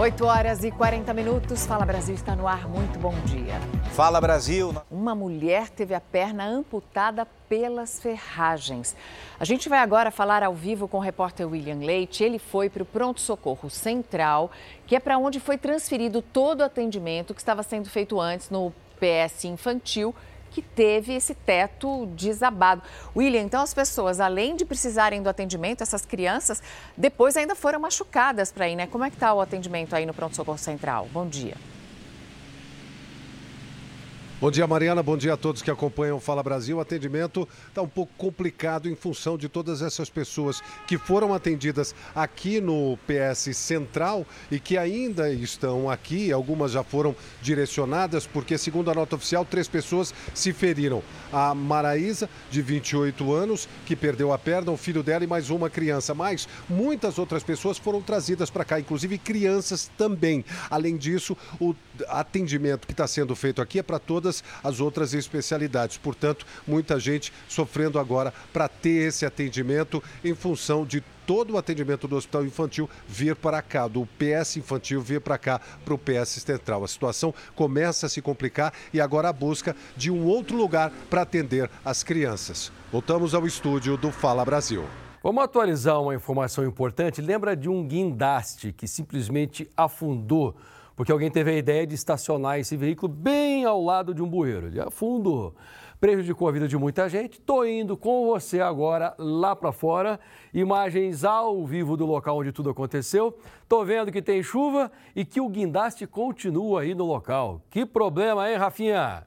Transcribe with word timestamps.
8 0.00 0.24
horas 0.24 0.64
e 0.64 0.70
40 0.70 1.12
minutos. 1.12 1.66
Fala 1.66 1.84
Brasil 1.84 2.14
está 2.14 2.34
no 2.34 2.48
ar. 2.48 2.66
Muito 2.66 2.98
bom 2.98 3.12
dia. 3.26 3.60
Fala 3.92 4.18
Brasil. 4.18 4.74
Uma 4.90 5.14
mulher 5.14 5.68
teve 5.68 5.92
a 5.92 6.00
perna 6.00 6.46
amputada 6.46 7.26
pelas 7.50 8.00
ferragens. 8.00 8.96
A 9.38 9.44
gente 9.44 9.68
vai 9.68 9.78
agora 9.80 10.10
falar 10.10 10.42
ao 10.42 10.54
vivo 10.54 10.88
com 10.88 10.96
o 10.96 11.00
repórter 11.00 11.46
William 11.46 11.80
Leite. 11.84 12.24
Ele 12.24 12.38
foi 12.38 12.70
para 12.70 12.82
o 12.82 12.86
pronto-socorro 12.86 13.68
central, 13.68 14.50
que 14.86 14.96
é 14.96 14.98
para 14.98 15.18
onde 15.18 15.38
foi 15.38 15.58
transferido 15.58 16.22
todo 16.22 16.60
o 16.60 16.64
atendimento 16.64 17.34
que 17.34 17.40
estava 17.42 17.62
sendo 17.62 17.90
feito 17.90 18.18
antes 18.18 18.48
no 18.48 18.72
PS 18.98 19.44
infantil 19.44 20.14
que 20.50 20.60
teve 20.60 21.14
esse 21.14 21.34
teto 21.34 22.06
desabado. 22.14 22.82
William, 23.16 23.42
então 23.42 23.62
as 23.62 23.72
pessoas, 23.72 24.20
além 24.20 24.56
de 24.56 24.64
precisarem 24.64 25.22
do 25.22 25.28
atendimento, 25.28 25.82
essas 25.82 26.04
crianças, 26.04 26.62
depois 26.96 27.36
ainda 27.36 27.54
foram 27.54 27.80
machucadas 27.80 28.52
para 28.52 28.68
ir, 28.68 28.76
né? 28.76 28.86
Como 28.86 29.04
é 29.04 29.10
que 29.10 29.16
está 29.16 29.32
o 29.32 29.40
atendimento 29.40 29.94
aí 29.94 30.04
no 30.04 30.12
Pronto 30.12 30.36
Socorro 30.36 30.58
Central? 30.58 31.08
Bom 31.12 31.26
dia. 31.26 31.54
Bom 34.40 34.50
dia, 34.50 34.66
Mariana. 34.66 35.02
Bom 35.02 35.18
dia 35.18 35.34
a 35.34 35.36
todos 35.36 35.60
que 35.60 35.70
acompanham 35.70 36.16
o 36.16 36.20
Fala 36.20 36.42
Brasil. 36.42 36.78
O 36.78 36.80
atendimento 36.80 37.46
está 37.68 37.82
um 37.82 37.86
pouco 37.86 38.10
complicado 38.16 38.88
em 38.88 38.96
função 38.96 39.36
de 39.36 39.50
todas 39.50 39.82
essas 39.82 40.08
pessoas 40.08 40.62
que 40.86 40.96
foram 40.96 41.34
atendidas 41.34 41.94
aqui 42.14 42.58
no 42.58 42.98
PS 43.06 43.54
Central 43.54 44.26
e 44.50 44.58
que 44.58 44.78
ainda 44.78 45.30
estão 45.30 45.90
aqui. 45.90 46.32
Algumas 46.32 46.72
já 46.72 46.82
foram 46.82 47.14
direcionadas, 47.42 48.26
porque, 48.26 48.56
segundo 48.56 48.90
a 48.90 48.94
nota 48.94 49.14
oficial, 49.14 49.44
três 49.44 49.68
pessoas 49.68 50.14
se 50.32 50.54
feriram. 50.54 51.02
A 51.30 51.54
Maraísa, 51.54 52.26
de 52.50 52.62
28 52.62 53.34
anos, 53.34 53.68
que 53.84 53.94
perdeu 53.94 54.32
a 54.32 54.38
perna, 54.38 54.72
o 54.72 54.76
filho 54.78 55.02
dela 55.02 55.22
e 55.22 55.26
mais 55.26 55.50
uma 55.50 55.68
criança. 55.68 56.14
Mas 56.14 56.48
muitas 56.66 57.18
outras 57.18 57.42
pessoas 57.42 57.76
foram 57.76 58.00
trazidas 58.00 58.48
para 58.48 58.64
cá, 58.64 58.80
inclusive 58.80 59.18
crianças 59.18 59.90
também. 59.98 60.42
Além 60.70 60.96
disso, 60.96 61.36
o 61.60 61.74
atendimento 62.08 62.86
que 62.86 62.94
está 62.94 63.06
sendo 63.06 63.36
feito 63.36 63.60
aqui 63.60 63.78
é 63.78 63.82
para 63.82 63.98
todas 63.98 64.29
todas 64.30 64.44
as 64.62 64.80
outras 64.80 65.12
especialidades. 65.12 65.98
Portanto, 65.98 66.46
muita 66.66 67.00
gente 67.00 67.32
sofrendo 67.48 67.98
agora 67.98 68.32
para 68.52 68.68
ter 68.68 69.08
esse 69.08 69.26
atendimento 69.26 70.02
em 70.24 70.34
função 70.34 70.86
de 70.86 71.02
todo 71.26 71.54
o 71.54 71.58
atendimento 71.58 72.08
do 72.08 72.16
hospital 72.16 72.44
infantil 72.44 72.88
vir 73.06 73.36
para 73.36 73.60
cá, 73.62 73.86
do 73.86 74.06
PS 74.18 74.56
infantil 74.56 75.00
vir 75.00 75.20
para 75.20 75.38
cá, 75.38 75.60
para 75.84 75.94
o 75.94 75.98
PS 75.98 76.28
central. 76.28 76.82
A 76.84 76.88
situação 76.88 77.34
começa 77.54 78.06
a 78.06 78.08
se 78.08 78.22
complicar 78.22 78.72
e 78.92 79.00
agora 79.00 79.28
a 79.28 79.32
busca 79.32 79.76
de 79.96 80.10
um 80.10 80.24
outro 80.24 80.56
lugar 80.56 80.90
para 81.08 81.22
atender 81.22 81.70
as 81.84 82.02
crianças. 82.02 82.72
Voltamos 82.90 83.34
ao 83.34 83.46
estúdio 83.46 83.96
do 83.96 84.10
Fala 84.10 84.44
Brasil. 84.44 84.84
Vamos 85.22 85.44
atualizar 85.44 86.00
uma 86.00 86.14
informação 86.14 86.64
importante. 86.64 87.20
Lembra 87.20 87.54
de 87.54 87.68
um 87.68 87.86
guindaste 87.86 88.72
que 88.72 88.88
simplesmente 88.88 89.70
afundou 89.76 90.56
porque 91.00 91.12
alguém 91.12 91.30
teve 91.30 91.50
a 91.50 91.56
ideia 91.56 91.86
de 91.86 91.94
estacionar 91.94 92.58
esse 92.58 92.76
veículo 92.76 93.10
bem 93.10 93.64
ao 93.64 93.82
lado 93.82 94.12
de 94.12 94.22
um 94.22 94.28
bueiro. 94.28 94.66
Ele 94.66 94.78
afundou, 94.78 95.54
prejudicou 95.98 96.46
a 96.46 96.52
vida 96.52 96.68
de 96.68 96.76
muita 96.76 97.08
gente. 97.08 97.38
Estou 97.38 97.66
indo 97.66 97.96
com 97.96 98.26
você 98.26 98.60
agora 98.60 99.14
lá 99.16 99.56
para 99.56 99.72
fora, 99.72 100.20
imagens 100.52 101.24
ao 101.24 101.64
vivo 101.64 101.96
do 101.96 102.04
local 102.04 102.36
onde 102.36 102.52
tudo 102.52 102.68
aconteceu. 102.68 103.34
Estou 103.62 103.82
vendo 103.82 104.12
que 104.12 104.20
tem 104.20 104.42
chuva 104.42 104.92
e 105.16 105.24
que 105.24 105.40
o 105.40 105.48
guindaste 105.48 106.06
continua 106.06 106.82
aí 106.82 106.94
no 106.94 107.06
local. 107.06 107.62
Que 107.70 107.86
problema, 107.86 108.50
hein, 108.50 108.58
Rafinha? 108.58 109.26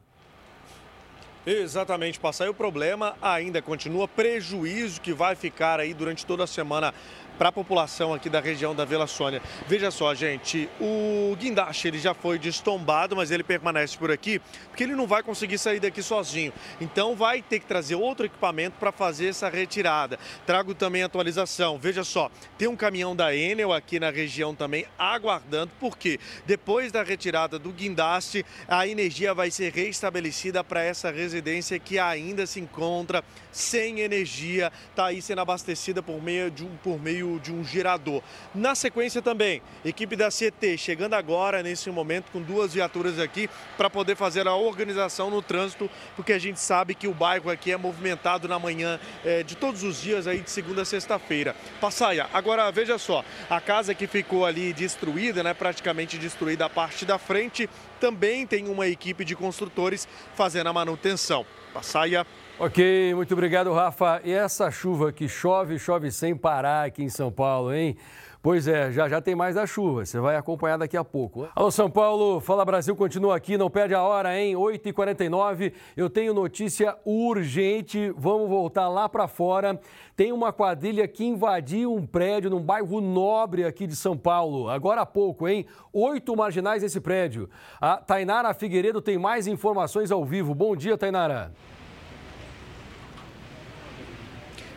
Exatamente, 1.46 2.20
passar. 2.20 2.50
O 2.50 2.54
problema 2.54 3.16
ainda 3.22 3.62
continua 3.62 4.08
prejuízo 4.08 5.02
que 5.02 5.12
vai 5.12 5.36
ficar 5.36 5.80
aí 5.80 5.94
durante 5.94 6.26
toda 6.26 6.46
a 6.46 6.48
semana 6.48 6.94
para 7.38 7.50
a 7.50 7.52
população 7.52 8.14
aqui 8.14 8.30
da 8.30 8.40
região 8.40 8.76
da 8.76 8.86
Vila 8.86 9.08
Sônia. 9.08 9.42
Veja 9.68 9.92
só, 9.92 10.14
gente, 10.14 10.70
o 10.80 11.36
guindaste 11.38 11.88
ele 11.88 12.00
já 12.00 12.14
foi 12.14 12.38
destombado, 12.38 13.16
mas 13.16 13.32
ele 13.32 13.44
permanece 13.44 13.98
por 13.98 14.12
aqui 14.12 14.42
porque 14.68 14.84
ele 14.84 14.96
não 14.96 15.08
vai 15.08 15.22
conseguir 15.22 15.58
sair 15.58 15.80
daqui 15.80 16.02
sozinho. 16.02 16.54
Então 16.82 17.16
vai 17.16 17.42
ter 17.42 17.60
que 17.60 17.66
trazer 17.66 17.96
outro 17.96 18.26
equipamento 18.26 18.78
para 18.80 18.92
fazer 18.92 19.28
essa 19.28 19.50
retirada. 19.50 20.18
Trago 20.46 20.74
também 20.74 21.04
atualização. 21.04 21.78
Veja 21.78 22.04
só, 22.04 22.32
tem 22.58 22.68
um 22.68 22.76
caminhão 22.76 23.16
da 23.16 23.36
Enel 23.36 23.72
aqui 23.72 24.00
na 24.00 24.10
região 24.10 24.56
também 24.56 24.86
aguardando, 24.98 25.72
porque 25.80 26.20
depois 26.46 26.92
da 26.92 27.04
retirada 27.04 27.60
do 27.60 27.72
guindaste, 27.72 28.46
a 28.68 28.88
energia 28.88 29.34
vai 29.34 29.52
ser 29.52 29.72
restabelecida 29.72 30.64
para 30.64 30.84
essa 30.84 31.12
residência 31.12 31.78
que 31.80 32.00
ainda 32.00 32.46
se 32.46 32.60
encontra 32.60 33.24
sem 33.52 34.00
energia, 34.00 34.72
está 34.90 35.08
aí 35.08 35.22
sendo 35.22 35.42
abastecida 35.42 36.02
por 36.02 36.22
meio 36.22 36.50
de 36.50 36.64
um 36.64 36.76
por 36.78 37.00
meio 37.00 37.23
de 37.42 37.52
um 37.52 37.64
gerador. 37.64 38.22
Na 38.54 38.76
sequência 38.76 39.22
também, 39.22 39.62
equipe 39.84 40.16
da 40.16 40.30
CT 40.30 40.78
chegando 40.78 41.14
agora 41.14 41.64
nesse 41.64 41.90
momento 41.90 42.32
com 42.32 42.42
duas 42.42 42.74
viaturas 42.74 43.20
aqui 43.20 43.50
para 43.78 43.90
poder 43.90 44.16
fazer 44.16 44.48
a 44.48 44.56
organização 44.56 45.30
no 45.30 45.42
trânsito, 45.42 45.90
porque 46.16 46.34
a 46.34 46.40
gente 46.40 46.60
sabe 46.60 46.96
que 46.96 47.08
o 47.08 47.14
bairro 47.14 47.50
aqui 47.50 47.72
é 47.72 47.78
movimentado 47.78 48.48
na 48.48 48.60
manhã 48.60 49.00
é, 49.24 49.44
de 49.44 49.56
todos 49.56 49.84
os 49.84 50.02
dias 50.02 50.28
aí 50.28 50.42
de 50.42 50.50
segunda 50.50 50.82
a 50.82 50.86
sexta-feira. 50.86 51.56
Passaia, 51.80 52.28
agora 52.34 52.72
veja 52.72 52.98
só, 52.98 53.24
a 53.50 53.60
casa 53.60 53.96
que 53.96 54.08
ficou 54.08 54.46
ali 54.46 54.74
destruída, 54.74 55.44
né, 55.44 55.54
praticamente 55.54 56.18
destruída 56.18 56.66
a 56.66 56.70
parte 56.70 57.06
da 57.06 57.18
frente, 57.18 57.70
também 58.00 58.46
tem 58.46 58.68
uma 58.68 58.88
equipe 58.88 59.24
de 59.24 59.36
construtores 59.36 60.08
fazendo 60.36 60.68
a 60.68 60.74
manutenção. 60.74 61.46
Passaia. 61.74 62.26
Ok, 62.60 63.16
muito 63.16 63.34
obrigado, 63.34 63.74
Rafa. 63.74 64.22
E 64.24 64.32
essa 64.32 64.70
chuva 64.70 65.12
que 65.12 65.28
chove, 65.28 65.80
chove 65.80 66.12
sem 66.12 66.36
parar 66.36 66.86
aqui 66.86 67.04
em 67.04 67.10
São 67.10 67.32
Paulo, 67.32 67.74
hein? 67.74 67.98
Pois 68.44 68.68
é, 68.68 68.92
já 68.92 69.10
já 69.10 69.20
tem 69.20 69.34
mais 69.34 69.56
da 69.56 69.66
chuva, 69.66 70.06
você 70.06 70.20
vai 70.20 70.36
acompanhar 70.36 70.78
daqui 70.78 70.96
a 70.96 71.04
pouco. 71.04 71.48
Alô, 71.56 71.72
São 71.72 71.90
Paulo, 71.90 72.40
Fala 72.40 72.64
Brasil 72.64 72.96
continua 72.96 73.36
aqui, 73.36 73.58
não 73.58 73.72
perde 73.72 73.96
a 73.96 74.04
hora, 74.04 74.38
hein? 74.38 74.54
8h49, 74.54 75.74
eu 75.98 76.10
tenho 76.10 76.34
notícia 76.34 76.96
urgente, 77.06 78.14
vamos 78.18 78.48
voltar 78.50 78.88
lá 78.88 79.10
para 79.10 79.28
fora. 79.28 79.80
Tem 80.16 80.32
uma 80.32 80.54
quadrilha 80.54 81.08
que 81.08 81.26
invadiu 81.26 81.96
um 81.96 82.06
prédio 82.06 82.50
num 82.50 82.62
bairro 82.62 83.02
nobre 83.02 83.66
aqui 83.66 83.88
de 83.88 83.96
São 83.96 84.16
Paulo, 84.16 84.70
agora 84.70 85.02
há 85.02 85.06
pouco, 85.06 85.48
hein? 85.48 85.66
Oito 85.92 86.36
marginais 86.36 86.84
nesse 86.84 87.00
prédio. 87.00 87.50
A 87.82 87.98
Tainara 87.98 88.54
Figueiredo 88.54 89.02
tem 89.02 89.18
mais 89.18 89.48
informações 89.48 90.12
ao 90.12 90.24
vivo. 90.24 90.54
Bom 90.54 90.76
dia, 90.76 90.98
Tainara. 90.98 91.52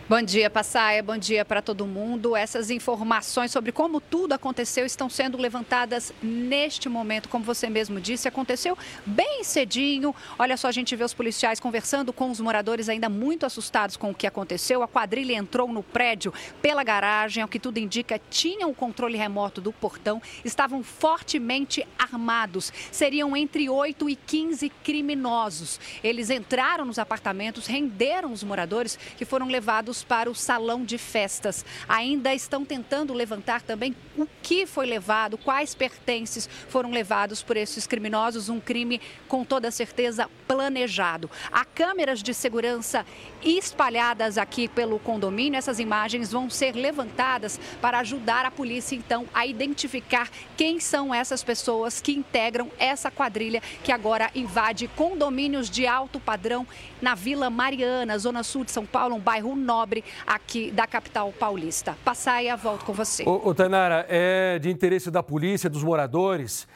Bom 0.08 0.22
dia, 0.22 0.48
Passaia. 0.48 1.02
Bom 1.02 1.18
dia 1.18 1.44
para 1.44 1.60
todo 1.60 1.84
mundo. 1.84 2.36
Essas 2.36 2.70
informações 2.70 3.50
sobre 3.50 3.72
como 3.72 4.00
tudo 4.00 4.34
aconteceu 4.34 4.86
estão 4.86 5.10
sendo 5.10 5.36
levantadas 5.36 6.12
neste 6.22 6.88
momento, 6.88 7.28
como 7.28 7.44
você 7.44 7.68
mesmo 7.68 8.00
disse, 8.00 8.28
aconteceu 8.28 8.78
bem 9.04 9.42
cedinho. 9.42 10.14
Olha 10.38 10.56
só, 10.56 10.68
a 10.68 10.72
gente 10.72 10.94
vê 10.94 11.02
os 11.02 11.12
policiais 11.12 11.58
conversando 11.58 12.12
com 12.12 12.30
os 12.30 12.38
moradores 12.38 12.88
ainda 12.88 13.08
muito 13.08 13.44
assustados 13.44 13.96
com 13.96 14.12
o 14.12 14.14
que 14.14 14.28
aconteceu. 14.28 14.80
A 14.80 14.86
quadrilha 14.86 15.34
entrou 15.34 15.72
no 15.72 15.82
prédio 15.82 16.32
pela 16.62 16.84
garagem, 16.84 17.42
ao 17.42 17.48
que 17.48 17.58
tudo 17.58 17.78
indica, 17.78 18.20
tinham 18.30 18.70
o 18.70 18.74
controle 18.74 19.18
remoto 19.18 19.60
do 19.60 19.72
portão, 19.72 20.22
estavam 20.44 20.84
fortemente 20.84 21.84
armados. 21.98 22.72
Seriam 22.92 23.36
entre 23.36 23.68
8 23.68 24.08
e 24.08 24.14
15 24.14 24.68
criminosos. 24.84 25.80
Eles 26.00 26.30
entraram 26.30 26.84
nos 26.84 27.00
apartamentos, 27.00 27.66
renderam 27.66 28.32
os 28.32 28.44
moradores 28.44 28.96
que 29.16 29.24
foram 29.24 29.48
levados 29.48 29.95
para 30.02 30.30
o 30.30 30.34
salão 30.34 30.84
de 30.84 30.98
festas. 30.98 31.64
Ainda 31.88 32.34
estão 32.34 32.64
tentando 32.64 33.12
levantar 33.12 33.62
também 33.62 33.94
o 34.16 34.26
que 34.42 34.66
foi 34.66 34.86
levado, 34.86 35.38
quais 35.38 35.74
pertences 35.74 36.48
foram 36.68 36.90
levados 36.90 37.42
por 37.42 37.56
esses 37.56 37.86
criminosos. 37.86 38.48
Um 38.48 38.60
crime, 38.60 39.00
com 39.28 39.44
toda 39.44 39.70
certeza, 39.70 40.28
planejado. 40.48 41.30
Há 41.52 41.64
câmeras 41.64 42.22
de 42.22 42.32
segurança 42.32 43.04
espalhadas 43.44 44.38
aqui 44.38 44.68
pelo 44.68 44.98
condomínio. 44.98 45.58
Essas 45.58 45.78
imagens 45.78 46.32
vão 46.32 46.48
ser 46.50 46.74
levantadas 46.74 47.60
para 47.80 47.98
ajudar 48.00 48.44
a 48.44 48.50
polícia, 48.50 48.96
então, 48.96 49.26
a 49.32 49.46
identificar 49.46 50.30
quem 50.56 50.80
são 50.80 51.14
essas 51.14 51.42
pessoas 51.42 52.00
que 52.00 52.12
integram 52.12 52.70
essa 52.78 53.10
quadrilha 53.10 53.62
que 53.82 53.92
agora 53.92 54.30
invade 54.34 54.88
condomínios 54.88 55.70
de 55.70 55.86
alto 55.86 56.18
padrão 56.18 56.66
na 57.00 57.14
Vila 57.14 57.50
Mariana, 57.50 58.18
zona 58.18 58.42
sul 58.42 58.64
de 58.64 58.70
São 58.70 58.86
Paulo, 58.86 59.14
um 59.14 59.20
bairro 59.20 59.54
nobre 59.54 59.85
aqui 60.26 60.70
da 60.70 60.86
capital 60.86 61.32
paulista. 61.32 61.96
Passaia, 62.04 62.56
volto 62.56 62.84
com 62.84 62.92
você. 62.92 63.24
Ô, 63.24 63.48
ô 63.48 63.54
Tainara, 63.54 64.06
é 64.08 64.58
de 64.58 64.70
interesse 64.70 65.10
da 65.10 65.22
polícia, 65.22 65.70
dos 65.70 65.82
moradores, 65.82 66.66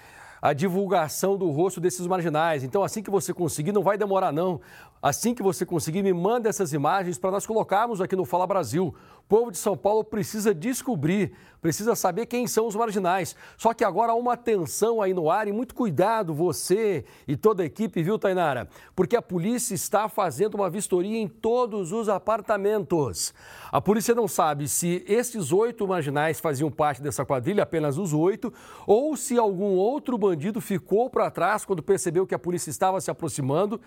a 0.40 0.52
divulgação 0.52 1.36
do 1.36 1.50
rosto 1.50 1.80
desses 1.80 2.06
marginais. 2.06 2.64
Então, 2.64 2.82
assim 2.82 3.02
que 3.02 3.10
você 3.10 3.34
conseguir, 3.34 3.72
não 3.72 3.82
vai 3.82 3.98
demorar 3.98 4.32
não. 4.32 4.60
Assim 5.02 5.34
que 5.34 5.42
você 5.42 5.64
conseguir, 5.64 6.02
me 6.02 6.12
manda 6.12 6.50
essas 6.50 6.74
imagens 6.74 7.16
para 7.16 7.30
nós 7.30 7.46
colocarmos 7.46 8.02
aqui 8.02 8.14
no 8.14 8.26
Fala 8.26 8.46
Brasil. 8.46 8.94
O 9.18 9.22
povo 9.30 9.50
de 9.50 9.56
São 9.56 9.74
Paulo 9.74 10.04
precisa 10.04 10.52
descobrir, 10.52 11.32
precisa 11.62 11.94
saber 11.94 12.26
quem 12.26 12.46
são 12.46 12.66
os 12.66 12.76
marginais. 12.76 13.34
Só 13.56 13.72
que 13.72 13.82
agora 13.82 14.12
há 14.12 14.14
uma 14.14 14.34
atenção 14.34 15.00
aí 15.00 15.14
no 15.14 15.30
ar 15.30 15.48
e 15.48 15.52
muito 15.52 15.74
cuidado, 15.74 16.34
você 16.34 17.06
e 17.26 17.34
toda 17.34 17.62
a 17.62 17.66
equipe, 17.66 18.02
viu, 18.02 18.18
Tainara? 18.18 18.68
Porque 18.94 19.16
a 19.16 19.22
polícia 19.22 19.72
está 19.74 20.06
fazendo 20.06 20.56
uma 20.56 20.68
vistoria 20.68 21.16
em 21.16 21.28
todos 21.28 21.92
os 21.92 22.10
apartamentos. 22.10 23.32
A 23.72 23.80
polícia 23.80 24.14
não 24.14 24.28
sabe 24.28 24.68
se 24.68 25.02
esses 25.08 25.50
oito 25.50 25.88
marginais 25.88 26.40
faziam 26.40 26.70
parte 26.70 27.00
dessa 27.00 27.24
quadrilha, 27.24 27.62
apenas 27.62 27.96
os 27.96 28.12
oito, 28.12 28.52
ou 28.86 29.16
se 29.16 29.38
algum 29.38 29.76
outro 29.76 30.18
bandido 30.18 30.60
ficou 30.60 31.08
para 31.08 31.30
trás 31.30 31.64
quando 31.64 31.82
percebeu 31.82 32.26
que 32.26 32.34
a 32.34 32.38
polícia 32.38 32.68
estava 32.68 33.00
se 33.00 33.10
aproximando. 33.10 33.80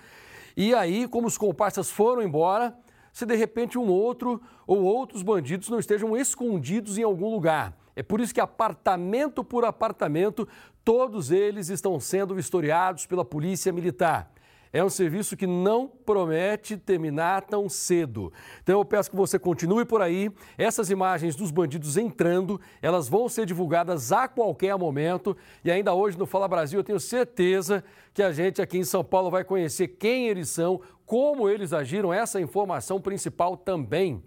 E 0.55 0.73
aí, 0.73 1.07
como 1.07 1.27
os 1.27 1.37
comparsas 1.37 1.89
foram 1.89 2.21
embora, 2.21 2.75
se 3.11 3.25
de 3.25 3.35
repente 3.35 3.77
um 3.77 3.87
outro 3.87 4.41
ou 4.65 4.81
outros 4.83 5.21
bandidos 5.21 5.69
não 5.69 5.79
estejam 5.79 6.17
escondidos 6.17 6.97
em 6.97 7.03
algum 7.03 7.29
lugar. 7.29 7.77
É 7.95 8.01
por 8.01 8.19
isso 8.19 8.33
que 8.33 8.41
apartamento 8.41 9.43
por 9.43 9.63
apartamento, 9.65 10.47
todos 10.83 11.29
eles 11.29 11.69
estão 11.69 11.99
sendo 11.99 12.33
vistoriados 12.33 13.05
pela 13.05 13.23
Polícia 13.23 13.71
Militar. 13.71 14.32
É 14.73 14.83
um 14.83 14.89
serviço 14.89 15.37
que 15.37 15.45
não 15.45 15.87
promete 15.87 16.75
terminar 16.75 17.43
tão 17.43 17.69
cedo. 17.69 18.33
Então 18.63 18.79
eu 18.79 18.83
peço 18.83 19.11
que 19.11 19.15
você 19.15 19.37
continue 19.37 19.85
por 19.85 20.01
aí. 20.01 20.31
Essas 20.57 20.89
imagens 20.89 21.35
dos 21.35 21.51
bandidos 21.51 21.95
entrando, 21.95 22.59
elas 22.81 23.07
vão 23.07 23.29
ser 23.29 23.45
divulgadas 23.45 24.11
a 24.11 24.27
qualquer 24.27 24.75
momento. 24.75 25.37
E 25.63 25.69
ainda 25.69 25.93
hoje 25.93 26.17
no 26.17 26.25
Fala 26.25 26.47
Brasil 26.47 26.79
eu 26.79 26.83
tenho 26.83 26.99
certeza 26.99 27.83
que 28.15 28.23
a 28.23 28.31
gente 28.31 28.63
aqui 28.63 28.79
em 28.79 28.83
São 28.83 29.03
Paulo 29.03 29.29
vai 29.29 29.43
conhecer 29.43 29.89
quem 29.89 30.27
eles 30.27 30.49
são, 30.49 30.81
como 31.05 31.47
eles 31.47 31.71
agiram, 31.71 32.11
essa 32.11 32.41
informação 32.41 32.99
principal 32.99 33.55
também. 33.55 34.23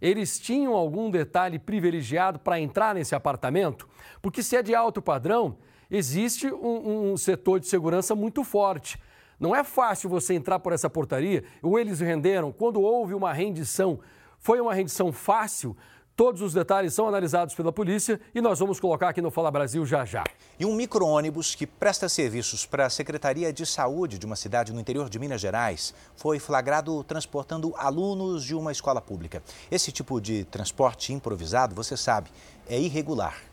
Eles 0.00 0.38
tinham 0.38 0.72
algum 0.72 1.10
detalhe 1.10 1.58
privilegiado 1.58 2.38
para 2.38 2.58
entrar 2.58 2.94
nesse 2.94 3.14
apartamento? 3.14 3.86
Porque 4.22 4.42
se 4.42 4.56
é 4.56 4.62
de 4.62 4.74
alto 4.74 5.02
padrão, 5.02 5.58
existe 5.90 6.46
um, 6.50 7.12
um 7.12 7.16
setor 7.18 7.60
de 7.60 7.66
segurança 7.66 8.14
muito 8.14 8.42
forte. 8.42 8.98
Não 9.40 9.56
é 9.56 9.64
fácil 9.64 10.10
você 10.10 10.34
entrar 10.34 10.58
por 10.58 10.74
essa 10.74 10.90
portaria, 10.90 11.42
ou 11.62 11.78
eles 11.78 11.98
renderam, 11.98 12.52
quando 12.52 12.82
houve 12.82 13.14
uma 13.14 13.32
rendição, 13.32 13.98
foi 14.38 14.60
uma 14.60 14.74
rendição 14.74 15.10
fácil? 15.10 15.74
Todos 16.14 16.42
os 16.42 16.52
detalhes 16.52 16.92
são 16.92 17.08
analisados 17.08 17.54
pela 17.54 17.72
polícia 17.72 18.20
e 18.34 18.42
nós 18.42 18.58
vamos 18.58 18.78
colocar 18.78 19.08
aqui 19.08 19.22
no 19.22 19.30
Fala 19.30 19.50
Brasil 19.50 19.86
já 19.86 20.04
já. 20.04 20.24
E 20.58 20.66
um 20.66 20.74
micro-ônibus 20.74 21.54
que 21.54 21.66
presta 21.66 22.06
serviços 22.10 22.66
para 22.66 22.84
a 22.84 22.90
Secretaria 22.90 23.50
de 23.50 23.64
Saúde 23.64 24.18
de 24.18 24.26
uma 24.26 24.36
cidade 24.36 24.70
no 24.70 24.80
interior 24.80 25.08
de 25.08 25.18
Minas 25.18 25.40
Gerais 25.40 25.94
foi 26.14 26.38
flagrado 26.38 27.02
transportando 27.04 27.74
alunos 27.78 28.44
de 28.44 28.54
uma 28.54 28.70
escola 28.70 29.00
pública. 29.00 29.42
Esse 29.70 29.90
tipo 29.90 30.20
de 30.20 30.44
transporte 30.44 31.14
improvisado, 31.14 31.74
você 31.74 31.96
sabe, 31.96 32.28
é 32.68 32.78
irregular. 32.78 33.49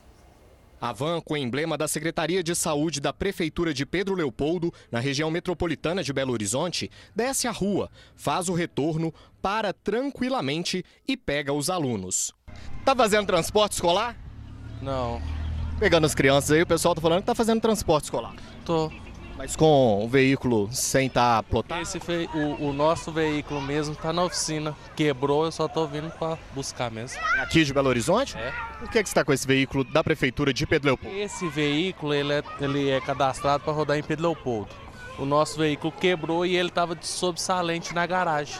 A 0.80 0.94
van, 0.94 1.20
com 1.20 1.34
o 1.34 1.38
emblema 1.38 1.78
da 1.78 1.88
Secretaria 1.88 2.44
de 2.44 2.56
Saúde 2.56 3.02
da 3.02 3.12
Prefeitura 3.12 3.74
de 3.74 3.86
Pedro 3.86 4.14
Leopoldo, 4.16 4.72
na 4.92 5.00
região 5.00 5.32
metropolitana 5.32 6.04
de 6.04 6.14
Belo 6.14 6.34
Horizonte, 6.34 6.92
desce 7.16 7.48
a 7.48 7.52
rua, 7.52 7.90
faz 8.16 8.48
o 8.48 8.54
retorno, 8.54 9.14
para 9.42 9.74
tranquilamente 9.74 10.86
e 11.08 11.18
pega 11.18 11.52
os 11.52 11.70
alunos. 11.70 12.32
Tá 12.86 12.96
fazendo 12.96 13.26
transporte 13.26 13.74
escolar? 13.74 14.16
Não. 14.82 15.22
Pegando 15.80 16.06
as 16.06 16.14
crianças 16.14 16.52
aí, 16.52 16.62
o 16.62 16.68
pessoal 16.68 16.94
tá 16.94 17.02
falando 17.02 17.22
que 17.22 17.28
tá 17.28 17.36
fazendo 17.36 17.62
transporte 17.62 18.06
escolar. 18.06 18.36
Tô. 18.66 18.92
Mas 19.38 19.56
com 19.56 20.04
o 20.04 20.08
veículo 20.08 20.68
sem 20.72 21.08
estar 21.08 21.38
tá 21.38 21.44
plotado? 21.44 21.82
Esse 21.82 22.00
fe... 22.00 22.28
o, 22.34 22.70
o, 22.70 22.74
nosso 22.74 23.12
veículo 23.12 23.62
mesmo 23.62 23.94
está 23.94 24.12
na 24.12 24.24
oficina. 24.24 24.76
Quebrou, 24.96 25.46
eu 25.46 25.52
só 25.52 25.68
estou 25.68 25.88
vindo 25.88 26.10
para 26.10 26.38
buscar 26.56 26.90
mesmo. 26.90 27.20
É 27.36 27.42
aqui 27.42 27.64
de 27.64 27.74
Belo 27.74 27.88
Horizonte? 27.90 28.36
É. 28.36 28.52
Por 28.80 28.90
que, 28.90 29.04
que 29.04 29.10
você 29.10 29.12
está 29.12 29.24
com 29.24 29.32
esse 29.32 29.46
veículo 29.46 29.84
da 29.84 30.04
prefeitura 30.04 30.52
de 30.52 30.66
Pedro 30.66 30.88
Leopoldo? 30.88 31.16
Esse 31.16 31.48
veículo 31.48 32.14
ele 32.14 32.34
é, 32.34 32.44
ele 32.60 32.90
é 32.90 33.00
cadastrado 33.00 33.64
para 33.64 33.74
rodar 33.74 33.98
em 33.98 34.04
Pedro 34.04 34.26
Leopoldo. 34.26 34.70
O 35.20 35.26
nosso 35.26 35.58
veículo 35.58 35.92
quebrou 35.92 36.46
e 36.46 36.56
ele 36.56 36.70
estava 36.70 36.96
de 36.96 37.06
sobressalente 37.06 37.94
na 37.94 38.06
garagem. 38.06 38.58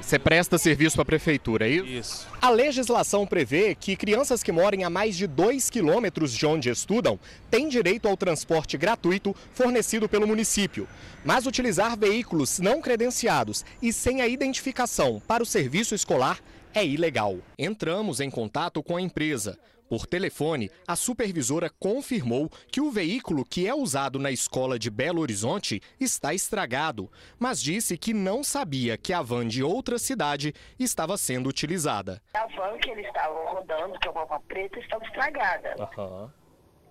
Você 0.00 0.18
presta 0.18 0.58
serviço 0.58 0.96
para 0.96 1.02
a 1.02 1.06
prefeitura, 1.06 1.68
é 1.68 1.70
isso? 1.70 1.86
Isso. 1.86 2.26
A 2.40 2.50
legislação 2.50 3.26
prevê 3.26 3.74
que 3.74 3.96
crianças 3.96 4.42
que 4.42 4.50
morem 4.50 4.84
a 4.84 4.90
mais 4.90 5.16
de 5.16 5.26
2 5.26 5.70
quilômetros 5.70 6.32
de 6.32 6.46
onde 6.46 6.68
estudam 6.68 7.18
têm 7.50 7.68
direito 7.68 8.08
ao 8.08 8.16
transporte 8.16 8.76
gratuito 8.76 9.34
fornecido 9.52 10.08
pelo 10.08 10.26
município. 10.26 10.88
Mas 11.24 11.46
utilizar 11.46 11.98
veículos 11.98 12.58
não 12.58 12.80
credenciados 12.80 13.64
e 13.80 13.92
sem 13.92 14.20
a 14.20 14.26
identificação 14.26 15.22
para 15.26 15.42
o 15.42 15.46
serviço 15.46 15.94
escolar 15.94 16.40
é 16.74 16.84
ilegal. 16.84 17.38
Entramos 17.58 18.20
em 18.20 18.30
contato 18.30 18.82
com 18.82 18.96
a 18.96 19.02
empresa. 19.02 19.58
Por 19.88 20.06
telefone, 20.06 20.70
a 20.86 20.94
supervisora 20.94 21.70
confirmou 21.70 22.50
que 22.70 22.80
o 22.80 22.90
veículo 22.90 23.44
que 23.44 23.66
é 23.66 23.74
usado 23.74 24.18
na 24.18 24.30
escola 24.30 24.78
de 24.78 24.90
Belo 24.90 25.22
Horizonte 25.22 25.80
está 25.98 26.34
estragado, 26.34 27.10
mas 27.38 27.62
disse 27.62 27.96
que 27.96 28.12
não 28.12 28.44
sabia 28.44 28.98
que 28.98 29.14
a 29.14 29.22
van 29.22 29.48
de 29.48 29.62
outra 29.62 29.98
cidade 29.98 30.54
estava 30.78 31.16
sendo 31.16 31.48
utilizada. 31.48 32.20
A 32.34 32.46
van 32.48 32.76
que 32.78 32.90
eles 32.90 33.06
estavam 33.06 33.46
rodando, 33.46 33.98
que 33.98 34.08
é 34.08 34.10
uma 34.10 34.26
van 34.26 34.40
preta, 34.42 34.78
estava 34.78 35.04
estragada. 35.04 35.74
Uhum. 35.96 36.30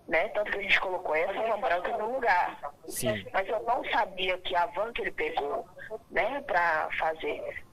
Né? 0.08 0.30
Tanto 0.30 0.52
que 0.52 0.58
a 0.58 0.62
gente 0.62 0.80
colocou 0.80 1.16
essa 1.16 1.34
van 1.34 1.60
branca 1.60 1.98
no 1.98 2.14
lugar. 2.14 2.74
Sim. 2.88 3.26
Mas 3.32 3.48
eu 3.48 3.62
não 3.64 3.84
sabia 3.92 4.38
que 4.40 4.56
a 4.56 4.66
van 4.68 4.92
que 4.92 5.02
ele 5.04 5.12
pegou, 5.12 5.68
né, 6.10 6.42
para 6.42 6.90
fazer, 6.98 7.64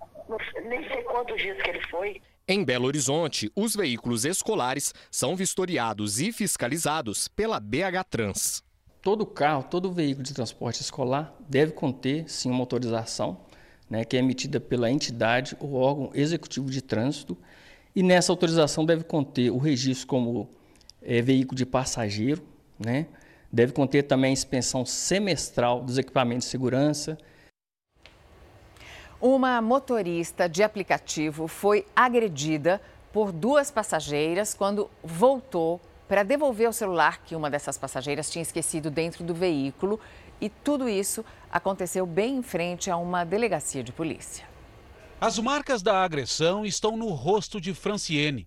nem 0.65 0.87
sei 0.89 1.03
quantos 1.05 1.41
dias 1.41 1.63
que 1.63 1.71
ele 1.71 1.87
foi, 1.89 2.21
em 2.47 2.63
Belo 2.63 2.87
Horizonte, 2.87 3.51
os 3.57 3.75
veículos 3.75 4.27
escolares 4.27 4.93
são 5.11 5.35
vistoriados 5.35 6.21
e 6.21 6.31
fiscalizados 6.31 7.27
pela 7.27 7.59
BH 7.59 8.05
Trans. 8.11 8.63
Todo 9.01 9.25
carro, 9.25 9.65
todo 9.65 9.91
veículo 9.91 10.25
de 10.25 10.35
transporte 10.35 10.81
escolar 10.83 11.35
deve 11.49 11.73
conter, 11.73 12.29
sim, 12.29 12.51
uma 12.51 12.61
autorização, 12.61 13.41
né, 13.89 14.05
que 14.05 14.17
é 14.17 14.21
emitida 14.21 14.61
pela 14.61 14.91
entidade 14.91 15.57
ou 15.59 15.75
órgão 15.75 16.11
executivo 16.15 16.71
de 16.71 16.83
trânsito, 16.83 17.37
e 17.97 18.03
nessa 18.03 18.33
autorização 18.33 18.85
deve 18.85 19.05
conter 19.05 19.51
o 19.51 19.59
registro 19.59 20.07
como 20.07 20.49
é, 21.03 21.23
veículo 21.23 21.57
de 21.57 21.65
passageiro, 21.65 22.43
né, 22.79 23.07
deve 23.51 23.73
conter 23.73 24.03
também 24.03 24.31
a 24.31 24.33
inspeção 24.33 24.85
semestral 24.85 25.83
dos 25.83 25.97
equipamentos 25.97 26.47
de 26.47 26.51
segurança, 26.51 27.17
uma 29.25 29.59
motorista 29.63 30.47
de 30.47 30.63
aplicativo 30.63 31.49
foi 31.49 31.87
agredida 31.97 32.79
por 33.11 33.33
duas 33.33 33.71
passageiras 33.71 34.53
quando 34.53 34.91
voltou 35.03 35.81
para 36.07 36.23
devolver 36.23 36.69
o 36.69 36.75
celular 36.75 37.23
que 37.25 37.35
uma 37.35 37.49
dessas 37.49 37.79
passageiras 37.79 38.31
tinha 38.31 38.43
esquecido 38.43 38.91
dentro 38.91 39.25
do 39.25 39.33
veículo. 39.33 39.99
E 40.39 40.51
tudo 40.51 40.87
isso 40.91 41.25
aconteceu 41.51 42.05
bem 42.05 42.37
em 42.37 42.43
frente 42.43 42.91
a 42.91 42.99
uma 42.99 43.25
delegacia 43.25 43.83
de 43.83 43.93
polícia. 43.93 44.47
As 45.19 45.39
marcas 45.39 45.81
da 45.81 46.05
agressão 46.05 46.67
estão 46.67 46.95
no 46.95 47.09
rosto 47.09 47.59
de 47.59 47.73
Franciene. 47.73 48.47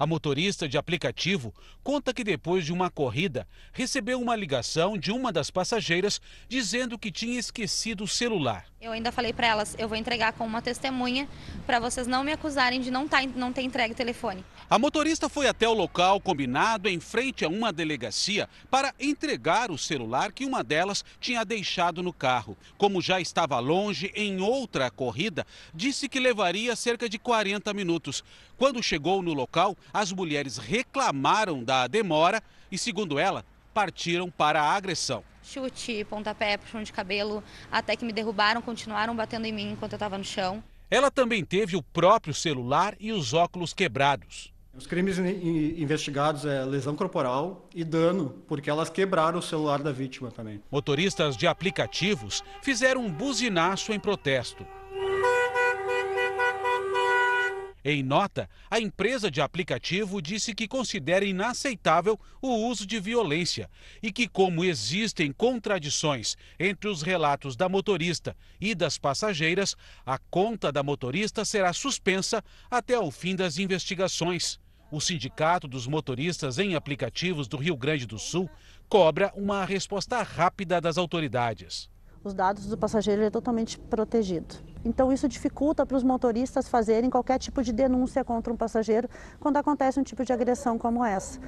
A 0.00 0.06
motorista 0.06 0.66
de 0.66 0.78
aplicativo 0.78 1.54
conta 1.82 2.14
que 2.14 2.24
depois 2.24 2.64
de 2.64 2.72
uma 2.72 2.88
corrida 2.88 3.46
recebeu 3.70 4.18
uma 4.18 4.34
ligação 4.34 4.96
de 4.96 5.12
uma 5.12 5.30
das 5.30 5.50
passageiras 5.50 6.22
dizendo 6.48 6.98
que 6.98 7.12
tinha 7.12 7.38
esquecido 7.38 8.04
o 8.04 8.08
celular. 8.08 8.64
Eu 8.80 8.92
ainda 8.92 9.12
falei 9.12 9.30
para 9.30 9.48
elas, 9.48 9.76
eu 9.78 9.86
vou 9.86 9.98
entregar 9.98 10.32
com 10.32 10.46
uma 10.46 10.62
testemunha 10.62 11.28
para 11.66 11.78
vocês 11.78 12.06
não 12.06 12.24
me 12.24 12.32
acusarem 12.32 12.80
de 12.80 12.90
não, 12.90 13.06
tá, 13.06 13.20
não 13.36 13.52
ter 13.52 13.60
entregue 13.60 13.92
o 13.92 13.96
telefone. 13.96 14.42
A 14.70 14.78
motorista 14.78 15.28
foi 15.28 15.46
até 15.46 15.68
o 15.68 15.74
local 15.74 16.18
combinado 16.18 16.88
em 16.88 16.98
frente 16.98 17.44
a 17.44 17.48
uma 17.48 17.70
delegacia 17.70 18.48
para 18.70 18.94
entregar 18.98 19.70
o 19.70 19.76
celular 19.76 20.32
que 20.32 20.46
uma 20.46 20.64
delas 20.64 21.04
tinha 21.20 21.44
deixado 21.44 22.02
no 22.02 22.12
carro. 22.12 22.56
Como 22.78 23.02
já 23.02 23.20
estava 23.20 23.58
longe 23.58 24.10
em 24.14 24.40
outra 24.40 24.90
corrida, 24.90 25.46
disse 25.74 26.08
que 26.08 26.18
levaria 26.18 26.74
cerca 26.74 27.06
de 27.06 27.18
40 27.18 27.74
minutos. 27.74 28.24
Quando 28.56 28.82
chegou 28.82 29.22
no 29.22 29.32
local, 29.32 29.76
as 29.92 30.12
mulheres 30.12 30.58
reclamaram 30.58 31.62
da 31.62 31.86
demora 31.86 32.42
e, 32.70 32.78
segundo 32.78 33.18
ela, 33.18 33.44
partiram 33.72 34.30
para 34.30 34.62
a 34.62 34.74
agressão 34.74 35.24
chute, 35.50 36.04
pontapé, 36.04 36.56
puxão 36.56 36.82
de 36.82 36.92
cabelo, 36.92 37.42
até 37.72 37.96
que 37.96 38.04
me 38.04 38.12
derrubaram, 38.12 38.62
continuaram 38.62 39.16
batendo 39.16 39.46
em 39.46 39.52
mim 39.52 39.72
enquanto 39.72 39.92
eu 39.92 39.96
estava 39.96 40.16
no 40.16 40.24
chão. 40.24 40.62
Ela 40.88 41.10
também 41.10 41.44
teve 41.44 41.76
o 41.76 41.82
próprio 41.82 42.32
celular 42.32 42.94
e 43.00 43.12
os 43.12 43.32
óculos 43.32 43.72
quebrados. 43.72 44.52
Os 44.72 44.86
crimes 44.86 45.18
investigados 45.18 46.44
é 46.44 46.64
lesão 46.64 46.94
corporal 46.94 47.68
e 47.74 47.82
dano, 47.82 48.42
porque 48.46 48.70
elas 48.70 48.88
quebraram 48.88 49.40
o 49.40 49.42
celular 49.42 49.82
da 49.82 49.90
vítima 49.90 50.30
também. 50.30 50.62
Motoristas 50.70 51.36
de 51.36 51.46
aplicativos 51.46 52.42
fizeram 52.62 53.04
um 53.04 53.10
buzinaço 53.10 53.92
em 53.92 53.98
protesto. 53.98 54.64
Em 57.84 58.02
nota, 58.02 58.48
a 58.70 58.78
empresa 58.78 59.30
de 59.30 59.40
aplicativo 59.40 60.20
disse 60.20 60.54
que 60.54 60.68
considera 60.68 61.24
inaceitável 61.24 62.20
o 62.42 62.48
uso 62.68 62.86
de 62.86 63.00
violência 63.00 63.70
e 64.02 64.12
que, 64.12 64.28
como 64.28 64.64
existem 64.64 65.32
contradições 65.32 66.36
entre 66.58 66.88
os 66.88 67.00
relatos 67.00 67.56
da 67.56 67.68
motorista 67.68 68.36
e 68.60 68.74
das 68.74 68.98
passageiras, 68.98 69.74
a 70.04 70.18
conta 70.30 70.70
da 70.70 70.82
motorista 70.82 71.44
será 71.44 71.72
suspensa 71.72 72.44
até 72.70 72.98
o 72.98 73.10
fim 73.10 73.34
das 73.34 73.58
investigações. 73.58 74.60
O 74.90 75.00
Sindicato 75.00 75.66
dos 75.66 75.86
Motoristas 75.86 76.58
em 76.58 76.74
Aplicativos 76.74 77.48
do 77.48 77.56
Rio 77.56 77.76
Grande 77.76 78.06
do 78.06 78.18
Sul 78.18 78.50
cobra 78.88 79.32
uma 79.36 79.64
resposta 79.64 80.20
rápida 80.22 80.80
das 80.80 80.98
autoridades. 80.98 81.88
Os 82.22 82.34
dados 82.34 82.66
do 82.66 82.76
passageiro 82.76 83.22
é 83.22 83.30
totalmente 83.30 83.78
protegido. 83.78 84.56
Então 84.84 85.12
isso 85.12 85.28
dificulta 85.28 85.84
para 85.84 85.96
os 85.96 86.02
motoristas 86.02 86.68
fazerem 86.68 87.10
qualquer 87.10 87.38
tipo 87.38 87.62
de 87.62 87.72
denúncia 87.72 88.24
contra 88.24 88.52
um 88.52 88.56
passageiro 88.56 89.08
quando 89.38 89.56
acontece 89.56 90.00
um 90.00 90.02
tipo 90.02 90.24
de 90.24 90.32
agressão 90.32 90.78
como 90.78 91.04
essa. 91.04 91.38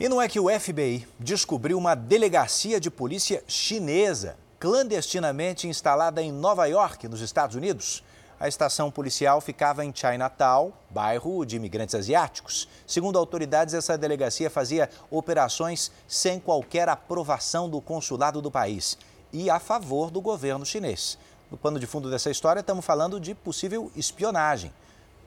E 0.00 0.08
não 0.08 0.22
é 0.22 0.28
que 0.28 0.38
o 0.38 0.48
FBI 0.48 1.06
descobriu 1.18 1.76
uma 1.76 1.94
delegacia 1.96 2.78
de 2.78 2.90
polícia 2.90 3.42
chinesa 3.48 4.36
clandestinamente 4.60 5.66
instalada 5.66 6.22
em 6.22 6.32
Nova 6.32 6.66
York, 6.66 7.08
nos 7.08 7.20
Estados 7.20 7.56
Unidos? 7.56 8.04
A 8.40 8.46
estação 8.46 8.88
policial 8.88 9.40
ficava 9.40 9.84
em 9.84 9.92
Chinatown, 9.92 10.72
bairro 10.90 11.44
de 11.44 11.56
imigrantes 11.56 11.96
asiáticos. 11.96 12.68
Segundo 12.86 13.18
autoridades, 13.18 13.74
essa 13.74 13.98
delegacia 13.98 14.48
fazia 14.48 14.88
operações 15.10 15.90
sem 16.06 16.38
qualquer 16.38 16.88
aprovação 16.88 17.68
do 17.68 17.80
consulado 17.80 18.40
do 18.40 18.52
país 18.52 18.96
e 19.32 19.50
a 19.50 19.58
favor 19.58 20.12
do 20.12 20.20
governo 20.20 20.64
chinês. 20.64 21.18
No 21.50 21.56
pano 21.56 21.80
de 21.80 21.86
fundo 21.86 22.10
dessa 22.10 22.30
história, 22.30 22.60
estamos 22.60 22.84
falando 22.84 23.18
de 23.18 23.34
possível 23.34 23.90
espionagem. 23.96 24.70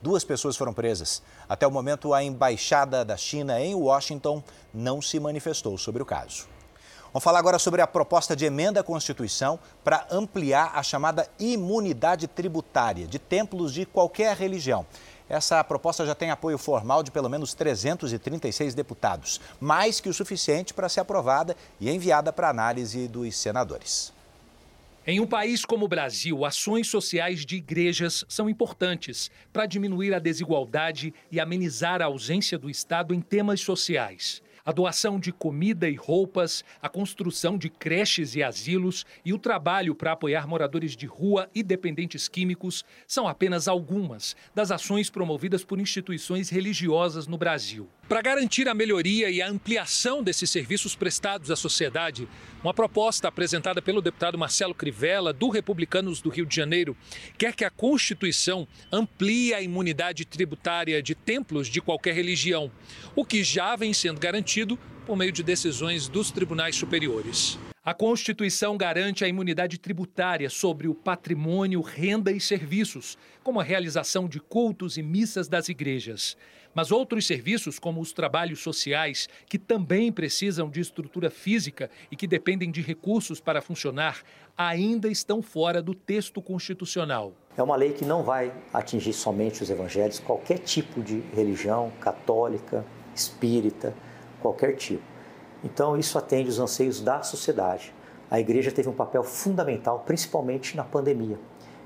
Duas 0.00 0.22
pessoas 0.22 0.56
foram 0.56 0.72
presas. 0.72 1.20
Até 1.48 1.66
o 1.66 1.70
momento, 1.70 2.14
a 2.14 2.22
embaixada 2.22 3.04
da 3.04 3.16
China 3.16 3.60
em 3.60 3.74
Washington 3.74 4.42
não 4.72 5.02
se 5.02 5.18
manifestou 5.18 5.76
sobre 5.76 6.00
o 6.00 6.06
caso. 6.06 6.46
Vamos 7.12 7.24
falar 7.24 7.40
agora 7.40 7.58
sobre 7.58 7.82
a 7.82 7.88
proposta 7.88 8.36
de 8.36 8.44
emenda 8.44 8.80
à 8.80 8.84
Constituição 8.84 9.58
para 9.82 10.06
ampliar 10.12 10.70
a 10.74 10.82
chamada 10.82 11.28
imunidade 11.40 12.28
tributária 12.28 13.06
de 13.06 13.18
templos 13.18 13.74
de 13.74 13.84
qualquer 13.84 14.36
religião. 14.36 14.86
Essa 15.28 15.62
proposta 15.64 16.06
já 16.06 16.14
tem 16.14 16.30
apoio 16.30 16.56
formal 16.56 17.02
de 17.02 17.10
pelo 17.10 17.28
menos 17.28 17.52
336 17.52 18.74
deputados, 18.74 19.40
mais 19.60 20.00
que 20.00 20.08
o 20.08 20.14
suficiente 20.14 20.72
para 20.72 20.88
ser 20.88 21.00
aprovada 21.00 21.56
e 21.80 21.90
enviada 21.90 22.32
para 22.32 22.48
análise 22.48 23.08
dos 23.08 23.36
senadores. 23.36 24.12
Em 25.04 25.18
um 25.18 25.26
país 25.26 25.64
como 25.64 25.86
o 25.86 25.88
Brasil, 25.88 26.44
ações 26.44 26.86
sociais 26.86 27.44
de 27.44 27.56
igrejas 27.56 28.24
são 28.28 28.48
importantes 28.48 29.32
para 29.52 29.66
diminuir 29.66 30.14
a 30.14 30.20
desigualdade 30.20 31.12
e 31.28 31.40
amenizar 31.40 32.00
a 32.00 32.04
ausência 32.04 32.56
do 32.56 32.70
Estado 32.70 33.12
em 33.12 33.20
temas 33.20 33.60
sociais 33.60 34.40
a 34.64 34.72
doação 34.72 35.18
de 35.18 35.32
comida 35.32 35.88
e 35.88 35.94
roupas, 35.94 36.64
a 36.80 36.88
construção 36.88 37.58
de 37.58 37.68
creches 37.68 38.34
e 38.34 38.42
asilos 38.42 39.04
e 39.24 39.32
o 39.32 39.38
trabalho 39.38 39.94
para 39.94 40.12
apoiar 40.12 40.46
moradores 40.46 40.96
de 40.96 41.06
rua 41.06 41.50
e 41.54 41.62
dependentes 41.62 42.28
químicos 42.28 42.84
são 43.06 43.26
apenas 43.26 43.68
algumas 43.68 44.36
das 44.54 44.70
ações 44.70 45.10
promovidas 45.10 45.64
por 45.64 45.80
instituições 45.80 46.48
religiosas 46.48 47.26
no 47.26 47.36
Brasil. 47.36 47.88
Para 48.12 48.20
garantir 48.20 48.68
a 48.68 48.74
melhoria 48.74 49.30
e 49.30 49.40
a 49.40 49.48
ampliação 49.48 50.22
desses 50.22 50.50
serviços 50.50 50.94
prestados 50.94 51.50
à 51.50 51.56
sociedade, 51.56 52.28
uma 52.62 52.74
proposta 52.74 53.26
apresentada 53.26 53.80
pelo 53.80 54.02
deputado 54.02 54.36
Marcelo 54.36 54.74
Crivella, 54.74 55.32
do 55.32 55.48
Republicanos 55.48 56.20
do 56.20 56.28
Rio 56.28 56.44
de 56.44 56.54
Janeiro, 56.54 56.94
quer 57.38 57.54
que 57.54 57.64
a 57.64 57.70
Constituição 57.70 58.68
amplie 58.92 59.54
a 59.54 59.62
imunidade 59.62 60.26
tributária 60.26 61.02
de 61.02 61.14
templos 61.14 61.68
de 61.68 61.80
qualquer 61.80 62.14
religião, 62.14 62.70
o 63.16 63.24
que 63.24 63.42
já 63.42 63.74
vem 63.76 63.94
sendo 63.94 64.20
garantido 64.20 64.78
por 65.06 65.16
meio 65.16 65.32
de 65.32 65.42
decisões 65.42 66.06
dos 66.06 66.30
tribunais 66.30 66.76
superiores. 66.76 67.58
A 67.84 67.92
Constituição 67.92 68.76
garante 68.76 69.24
a 69.24 69.28
imunidade 69.28 69.76
tributária 69.76 70.48
sobre 70.48 70.86
o 70.86 70.94
patrimônio, 70.94 71.80
renda 71.80 72.30
e 72.30 72.38
serviços, 72.38 73.18
como 73.42 73.58
a 73.58 73.64
realização 73.64 74.28
de 74.28 74.38
cultos 74.38 74.96
e 74.96 75.02
missas 75.02 75.48
das 75.48 75.68
igrejas. 75.68 76.36
Mas 76.72 76.92
outros 76.92 77.26
serviços, 77.26 77.80
como 77.80 78.00
os 78.00 78.12
trabalhos 78.12 78.60
sociais, 78.60 79.28
que 79.48 79.58
também 79.58 80.12
precisam 80.12 80.70
de 80.70 80.78
estrutura 80.78 81.28
física 81.28 81.90
e 82.08 82.14
que 82.14 82.28
dependem 82.28 82.70
de 82.70 82.80
recursos 82.80 83.40
para 83.40 83.60
funcionar, 83.60 84.22
ainda 84.56 85.08
estão 85.08 85.42
fora 85.42 85.82
do 85.82 85.92
texto 85.92 86.40
constitucional. 86.40 87.32
É 87.56 87.62
uma 87.64 87.74
lei 87.74 87.94
que 87.94 88.04
não 88.04 88.22
vai 88.22 88.54
atingir 88.72 89.12
somente 89.12 89.60
os 89.60 89.70
evangélicos, 89.70 90.20
qualquer 90.20 90.58
tipo 90.58 91.02
de 91.02 91.18
religião, 91.34 91.90
católica, 92.00 92.86
espírita, 93.12 93.92
qualquer 94.40 94.76
tipo. 94.76 95.11
Então, 95.64 95.96
isso 95.96 96.18
atende 96.18 96.48
os 96.48 96.58
anseios 96.58 97.00
da 97.00 97.22
sociedade. 97.22 97.94
A 98.30 98.40
igreja 98.40 98.72
teve 98.72 98.88
um 98.88 98.94
papel 98.94 99.22
fundamental, 99.22 100.00
principalmente 100.00 100.76
na 100.76 100.84
pandemia, 100.84 101.38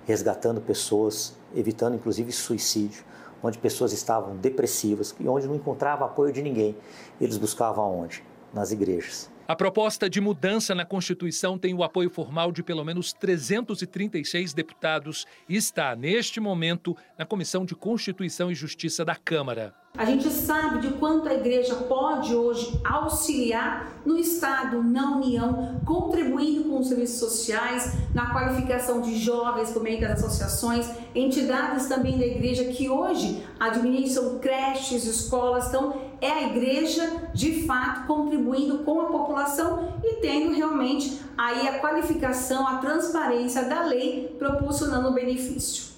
resgatando 0.07 0.61
pessoas, 0.61 1.37
evitando 1.55 1.97
inclusive 1.97 2.31
suicídio 2.33 3.05
onde 3.43 3.59
pessoas 3.59 3.93
estavam 3.93 4.37
depressivas 4.37 5.15
e 5.21 5.29
onde 5.29 5.47
não 5.47 5.55
encontrava 5.55 6.05
apoio 6.05 6.33
de 6.33 6.43
ninguém. 6.43 6.77
Eles 7.21 7.37
buscavam 7.37 7.85
aonde? 7.85 8.23
Nas 8.53 8.73
igrejas. 8.73 9.31
A 9.49 9.55
proposta 9.55 10.11
de 10.11 10.21
mudança 10.21 10.75
na 10.75 10.85
Constituição 10.85 11.57
tem 11.57 11.73
o 11.73 11.85
apoio 11.85 12.11
formal 12.11 12.51
de 12.51 12.65
pelo 12.65 12.85
menos 12.85 13.13
336 13.13 14.53
deputados 14.53 15.25
e 15.49 15.57
está, 15.57 15.95
neste 15.95 16.41
momento, 16.41 16.97
na 17.17 17.25
Comissão 17.25 17.65
de 17.65 17.77
Constituição 17.77 18.51
e 18.51 18.57
Justiça 18.57 19.05
da 19.05 19.15
Câmara. 19.15 19.73
A 19.99 20.05
gente 20.05 20.29
sabe 20.29 20.81
de 20.81 20.95
quanto 20.95 21.27
a 21.27 21.33
igreja 21.33 21.75
pode 21.75 22.35
hoje 22.35 22.79
auxiliar 22.85 23.95
no 24.05 24.19
Estado, 24.19 24.83
na 24.83 25.17
União, 25.17 25.81
contribuindo 25.87 26.65
com 26.65 26.79
os 26.79 26.89
serviços 26.89 27.19
sociais, 27.19 27.95
na 28.15 28.31
qualificação 28.31 29.01
de 29.01 29.17
jovens 29.17 29.71
por 29.71 29.83
meio 29.83 29.99
das 29.99 30.23
associações, 30.23 30.87
entidades 31.15 31.87
também 31.87 32.19
da 32.19 32.27
igreja 32.27 32.65
que 32.65 32.91
hoje 32.91 33.43
administram 33.59 34.39
creches, 34.39 35.07
escolas, 35.07 35.69
então 35.69 35.95
é 36.21 36.31
a 36.31 36.43
igreja 36.43 37.31
de 37.33 37.67
fato 37.67 38.07
contribuindo 38.07 38.81
com 38.81 39.01
a 39.01 39.07
população 39.07 39.95
e 40.05 40.21
tendo 40.21 40.53
realmente 40.53 41.23
aí 41.39 41.69
a 41.69 41.79
qualificação, 41.79 42.69
a 42.69 42.77
transparência 42.77 43.65
da 43.65 43.83
lei 43.85 44.37
proporcionando 44.39 45.09
o 45.09 45.15
benefício. 45.15 45.96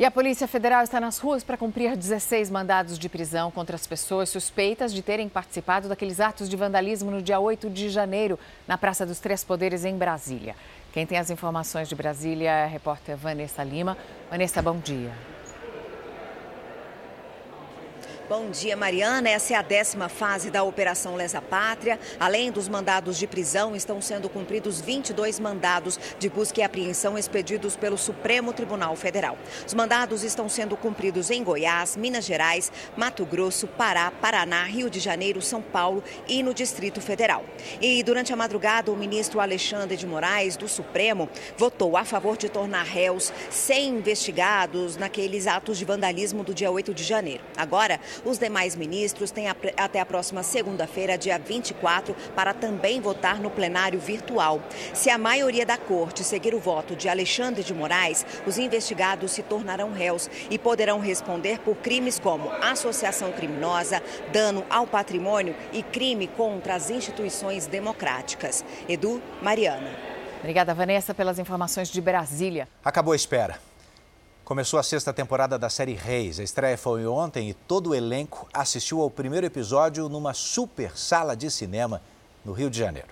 E 0.00 0.04
a 0.06 0.10
Polícia 0.10 0.48
Federal 0.48 0.82
está 0.82 0.98
nas 0.98 1.18
ruas 1.18 1.44
para 1.44 1.58
cumprir 1.58 1.94
16 1.94 2.48
mandados 2.48 2.98
de 2.98 3.06
prisão 3.06 3.50
contra 3.50 3.76
as 3.76 3.86
pessoas 3.86 4.30
suspeitas 4.30 4.94
de 4.94 5.02
terem 5.02 5.28
participado 5.28 5.90
daqueles 5.90 6.20
atos 6.20 6.48
de 6.48 6.56
vandalismo 6.56 7.10
no 7.10 7.20
dia 7.20 7.38
8 7.38 7.68
de 7.68 7.90
janeiro, 7.90 8.38
na 8.66 8.78
Praça 8.78 9.04
dos 9.04 9.20
Três 9.20 9.44
Poderes, 9.44 9.84
em 9.84 9.94
Brasília. 9.94 10.56
Quem 10.90 11.04
tem 11.04 11.18
as 11.18 11.28
informações 11.28 11.86
de 11.86 11.94
Brasília 11.94 12.50
é 12.50 12.64
a 12.64 12.66
repórter 12.66 13.14
Vanessa 13.14 13.62
Lima. 13.62 13.94
Vanessa, 14.30 14.62
bom 14.62 14.78
dia. 14.78 15.12
Bom 18.30 18.48
dia, 18.48 18.76
Mariana. 18.76 19.28
Essa 19.28 19.54
é 19.54 19.56
a 19.56 19.62
décima 19.62 20.08
fase 20.08 20.52
da 20.52 20.62
Operação 20.62 21.16
Lesa 21.16 21.42
Pátria. 21.42 21.98
Além 22.20 22.52
dos 22.52 22.68
mandados 22.68 23.18
de 23.18 23.26
prisão, 23.26 23.74
estão 23.74 24.00
sendo 24.00 24.28
cumpridos 24.28 24.80
22 24.80 25.40
mandados 25.40 25.98
de 26.16 26.28
busca 26.28 26.60
e 26.60 26.62
apreensão 26.62 27.18
expedidos 27.18 27.74
pelo 27.74 27.98
Supremo 27.98 28.52
Tribunal 28.52 28.94
Federal. 28.94 29.36
Os 29.66 29.74
mandados 29.74 30.22
estão 30.22 30.48
sendo 30.48 30.76
cumpridos 30.76 31.28
em 31.28 31.42
Goiás, 31.42 31.96
Minas 31.96 32.24
Gerais, 32.24 32.70
Mato 32.96 33.26
Grosso, 33.26 33.66
Pará, 33.66 34.12
Paraná, 34.12 34.62
Rio 34.62 34.88
de 34.88 35.00
Janeiro, 35.00 35.42
São 35.42 35.60
Paulo 35.60 36.00
e 36.28 36.40
no 36.40 36.54
Distrito 36.54 37.00
Federal. 37.00 37.44
E 37.82 38.00
durante 38.04 38.32
a 38.32 38.36
madrugada, 38.36 38.92
o 38.92 38.96
ministro 38.96 39.40
Alexandre 39.40 39.96
de 39.96 40.06
Moraes, 40.06 40.56
do 40.56 40.68
Supremo, 40.68 41.28
votou 41.58 41.96
a 41.96 42.04
favor 42.04 42.36
de 42.36 42.48
tornar 42.48 42.84
réus 42.84 43.32
100 43.50 43.88
investigados 43.88 44.96
naqueles 44.96 45.48
atos 45.48 45.76
de 45.76 45.84
vandalismo 45.84 46.44
do 46.44 46.54
dia 46.54 46.70
8 46.70 46.94
de 46.94 47.02
janeiro. 47.02 47.42
Agora, 47.56 47.98
os 48.24 48.38
demais 48.38 48.76
ministros 48.76 49.30
têm 49.30 49.46
até 49.48 50.00
a 50.00 50.06
próxima 50.06 50.42
segunda-feira, 50.42 51.18
dia 51.18 51.38
24, 51.38 52.14
para 52.34 52.52
também 52.54 53.00
votar 53.00 53.40
no 53.40 53.50
plenário 53.50 53.98
virtual. 53.98 54.62
Se 54.92 55.10
a 55.10 55.18
maioria 55.18 55.64
da 55.66 55.76
corte 55.76 56.24
seguir 56.24 56.54
o 56.54 56.60
voto 56.60 56.96
de 56.96 57.08
Alexandre 57.08 57.62
de 57.62 57.74
Moraes, 57.74 58.24
os 58.46 58.58
investigados 58.58 59.32
se 59.32 59.42
tornarão 59.42 59.92
réus 59.92 60.28
e 60.50 60.58
poderão 60.58 60.98
responder 60.98 61.58
por 61.60 61.76
crimes 61.76 62.18
como 62.18 62.50
associação 62.62 63.32
criminosa, 63.32 64.02
dano 64.32 64.64
ao 64.68 64.86
patrimônio 64.86 65.54
e 65.72 65.82
crime 65.82 66.26
contra 66.26 66.74
as 66.74 66.90
instituições 66.90 67.66
democráticas. 67.66 68.64
Edu, 68.88 69.22
Mariana. 69.42 69.90
Obrigada, 70.38 70.72
Vanessa, 70.72 71.14
pelas 71.14 71.38
informações 71.38 71.88
de 71.88 72.00
Brasília. 72.00 72.66
Acabou 72.82 73.12
a 73.12 73.16
espera. 73.16 73.69
Começou 74.50 74.80
a 74.80 74.82
sexta 74.82 75.12
temporada 75.12 75.56
da 75.56 75.70
série 75.70 75.92
Reis. 75.92 76.40
A 76.40 76.42
estreia 76.42 76.76
foi 76.76 77.06
ontem 77.06 77.50
e 77.50 77.54
todo 77.54 77.90
o 77.90 77.94
elenco 77.94 78.48
assistiu 78.52 79.00
ao 79.00 79.08
primeiro 79.08 79.46
episódio 79.46 80.08
numa 80.08 80.34
super 80.34 80.98
sala 80.98 81.36
de 81.36 81.48
cinema 81.48 82.02
no 82.44 82.50
Rio 82.50 82.68
de 82.68 82.76
Janeiro. 82.76 83.06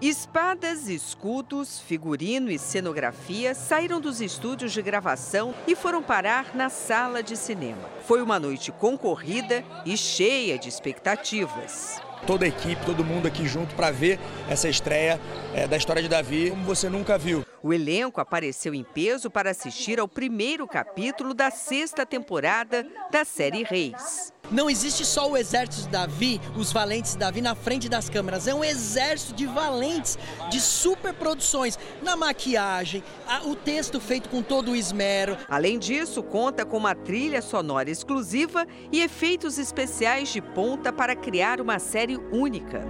Espadas, 0.00 0.88
escudos, 0.88 1.80
figurino 1.80 2.50
e 2.50 2.58
cenografia 2.58 3.54
saíram 3.54 4.00
dos 4.00 4.22
estúdios 4.22 4.72
de 4.72 4.80
gravação 4.80 5.54
e 5.66 5.76
foram 5.76 6.02
parar 6.02 6.56
na 6.56 6.70
sala 6.70 7.22
de 7.22 7.36
cinema. 7.36 7.90
Foi 8.06 8.22
uma 8.22 8.40
noite 8.40 8.72
concorrida 8.72 9.62
e 9.84 9.98
cheia 9.98 10.58
de 10.58 10.70
expectativas. 10.70 12.00
Toda 12.26 12.46
a 12.46 12.48
equipe, 12.48 12.86
todo 12.86 13.04
mundo 13.04 13.28
aqui 13.28 13.46
junto 13.46 13.74
para 13.74 13.90
ver 13.90 14.18
essa 14.48 14.66
estreia 14.66 15.20
é, 15.52 15.68
da 15.68 15.76
história 15.76 16.00
de 16.00 16.08
Davi 16.08 16.48
como 16.48 16.64
você 16.64 16.88
nunca 16.88 17.18
viu. 17.18 17.44
O 17.62 17.72
elenco 17.72 18.20
apareceu 18.20 18.74
em 18.74 18.82
peso 18.82 19.30
para 19.30 19.50
assistir 19.50 20.00
ao 20.00 20.08
primeiro 20.08 20.66
capítulo 20.66 21.32
da 21.32 21.50
sexta 21.50 22.04
temporada 22.04 22.84
da 23.10 23.24
série 23.24 23.62
Reis. 23.62 24.32
Não 24.50 24.68
existe 24.68 25.04
só 25.04 25.30
o 25.30 25.36
exército 25.36 25.84
de 25.84 25.88
Davi, 25.88 26.40
os 26.56 26.72
valentes 26.72 27.12
de 27.12 27.18
Davi 27.18 27.40
na 27.40 27.54
frente 27.54 27.88
das 27.88 28.10
câmeras. 28.10 28.48
É 28.48 28.54
um 28.54 28.64
exército 28.64 29.32
de 29.32 29.46
valentes, 29.46 30.18
de 30.50 30.60
superproduções, 30.60 31.78
na 32.02 32.16
maquiagem, 32.16 33.02
o 33.44 33.54
texto 33.54 34.00
feito 34.00 34.28
com 34.28 34.42
todo 34.42 34.72
o 34.72 34.76
esmero. 34.76 35.38
Além 35.48 35.78
disso, 35.78 36.22
conta 36.22 36.66
com 36.66 36.76
uma 36.76 36.94
trilha 36.94 37.40
sonora 37.40 37.88
exclusiva 37.88 38.66
e 38.90 39.00
efeitos 39.00 39.56
especiais 39.56 40.30
de 40.30 40.42
ponta 40.42 40.92
para 40.92 41.14
criar 41.14 41.60
uma 41.60 41.78
série 41.78 42.16
única. 42.32 42.82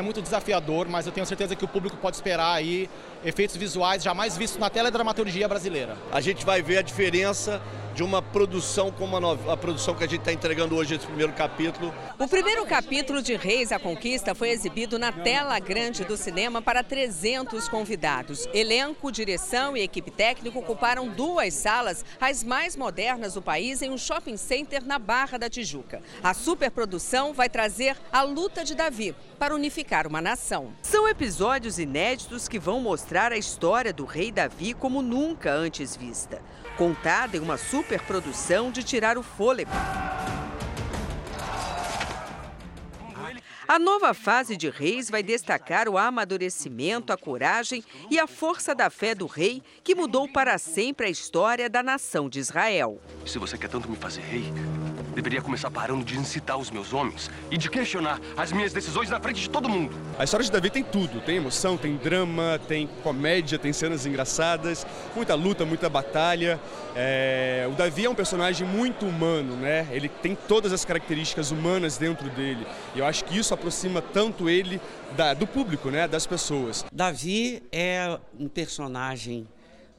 É 0.00 0.02
muito 0.02 0.22
desafiador, 0.22 0.88
mas 0.88 1.04
eu 1.04 1.12
tenho 1.12 1.26
certeza 1.26 1.54
que 1.54 1.62
o 1.62 1.68
público 1.68 1.94
pode 1.98 2.16
esperar 2.16 2.54
aí 2.54 2.88
efeitos 3.22 3.54
visuais 3.54 4.02
jamais 4.02 4.34
vistos 4.34 4.58
na 4.58 4.70
teledramaturgia 4.70 5.46
brasileira. 5.46 5.94
A 6.10 6.22
gente 6.22 6.42
vai 6.42 6.62
ver 6.62 6.78
a 6.78 6.82
diferença 6.82 7.60
de 7.94 8.02
uma 8.02 8.22
produção 8.22 8.90
como 8.90 9.16
a, 9.16 9.52
a 9.52 9.56
produção 9.56 9.94
que 9.94 10.04
a 10.04 10.06
gente 10.06 10.20
está 10.20 10.32
entregando 10.32 10.76
hoje 10.76 10.94
nesse 10.94 11.06
primeiro 11.06 11.32
capítulo. 11.32 11.92
O 12.18 12.28
primeiro 12.28 12.64
capítulo 12.64 13.22
de 13.22 13.34
Reis 13.36 13.72
a 13.72 13.78
Conquista 13.78 14.34
foi 14.34 14.50
exibido 14.50 14.98
na 14.98 15.12
tela 15.12 15.58
grande 15.58 16.04
do 16.04 16.16
cinema 16.16 16.62
para 16.62 16.82
300 16.82 17.68
convidados. 17.68 18.46
Elenco, 18.52 19.10
direção 19.10 19.76
e 19.76 19.82
equipe 19.82 20.10
técnica 20.10 20.58
ocuparam 20.58 21.08
duas 21.08 21.54
salas, 21.54 22.04
as 22.20 22.44
mais 22.44 22.76
modernas 22.76 23.34
do 23.34 23.42
país, 23.42 23.82
em 23.82 23.90
um 23.90 23.98
shopping 23.98 24.36
center 24.36 24.84
na 24.84 24.98
Barra 24.98 25.38
da 25.38 25.50
Tijuca. 25.50 26.02
A 26.22 26.34
superprodução 26.34 27.32
vai 27.32 27.48
trazer 27.48 27.96
a 28.12 28.22
luta 28.22 28.64
de 28.64 28.74
Davi 28.74 29.14
para 29.38 29.54
unificar 29.54 30.06
uma 30.06 30.20
nação. 30.20 30.72
São 30.82 31.08
episódios 31.08 31.78
inéditos 31.78 32.46
que 32.46 32.58
vão 32.58 32.80
mostrar 32.80 33.32
a 33.32 33.36
história 33.36 33.92
do 33.92 34.04
rei 34.04 34.30
Davi 34.30 34.74
como 34.74 35.02
nunca 35.02 35.52
antes 35.52 35.96
vista 35.96 36.42
contada 36.80 37.36
em 37.36 37.40
uma 37.40 37.58
superprodução 37.58 38.70
de 38.70 38.82
tirar 38.82 39.18
o 39.18 39.22
fôlego. 39.22 39.70
A 43.68 43.78
nova 43.78 44.14
fase 44.14 44.56
de 44.56 44.70
Reis 44.70 45.10
vai 45.10 45.22
destacar 45.22 45.90
o 45.90 45.98
amadurecimento, 45.98 47.12
a 47.12 47.18
coragem 47.18 47.84
e 48.10 48.18
a 48.18 48.26
força 48.26 48.74
da 48.74 48.88
fé 48.88 49.14
do 49.14 49.26
rei, 49.26 49.62
que 49.84 49.94
mudou 49.94 50.26
para 50.26 50.56
sempre 50.56 51.06
a 51.06 51.10
história 51.10 51.68
da 51.68 51.82
nação 51.82 52.30
de 52.30 52.38
Israel. 52.38 52.98
Se 53.26 53.38
você 53.38 53.58
quer 53.58 53.68
tanto 53.68 53.86
me 53.86 53.96
fazer 53.96 54.22
rei, 54.22 54.44
Deveria 55.14 55.42
começar 55.42 55.70
parando 55.70 56.04
de 56.04 56.16
incitar 56.16 56.56
os 56.56 56.70
meus 56.70 56.92
homens 56.92 57.30
e 57.50 57.58
de 57.58 57.68
questionar 57.68 58.20
as 58.36 58.52
minhas 58.52 58.72
decisões 58.72 59.10
na 59.10 59.20
frente 59.20 59.40
de 59.40 59.50
todo 59.50 59.68
mundo. 59.68 59.94
A 60.18 60.24
história 60.24 60.44
de 60.44 60.52
Davi 60.52 60.70
tem 60.70 60.84
tudo: 60.84 61.20
tem 61.20 61.36
emoção, 61.36 61.76
tem 61.76 61.96
drama, 61.96 62.60
tem 62.68 62.86
comédia, 63.02 63.58
tem 63.58 63.72
cenas 63.72 64.06
engraçadas, 64.06 64.86
muita 65.14 65.34
luta, 65.34 65.64
muita 65.64 65.88
batalha. 65.88 66.60
É... 66.94 67.66
O 67.70 67.74
Davi 67.74 68.04
é 68.04 68.10
um 68.10 68.14
personagem 68.14 68.66
muito 68.66 69.06
humano, 69.06 69.56
né? 69.56 69.88
Ele 69.90 70.08
tem 70.08 70.34
todas 70.34 70.72
as 70.72 70.84
características 70.84 71.50
humanas 71.50 71.96
dentro 71.96 72.28
dele. 72.30 72.66
E 72.94 73.00
eu 73.00 73.06
acho 73.06 73.24
que 73.24 73.36
isso 73.36 73.52
aproxima 73.52 74.00
tanto 74.00 74.48
ele 74.48 74.80
da... 75.16 75.34
do 75.34 75.46
público, 75.46 75.90
né? 75.90 76.06
Das 76.06 76.26
pessoas. 76.26 76.84
Davi 76.92 77.62
é 77.72 78.18
um 78.38 78.48
personagem 78.48 79.46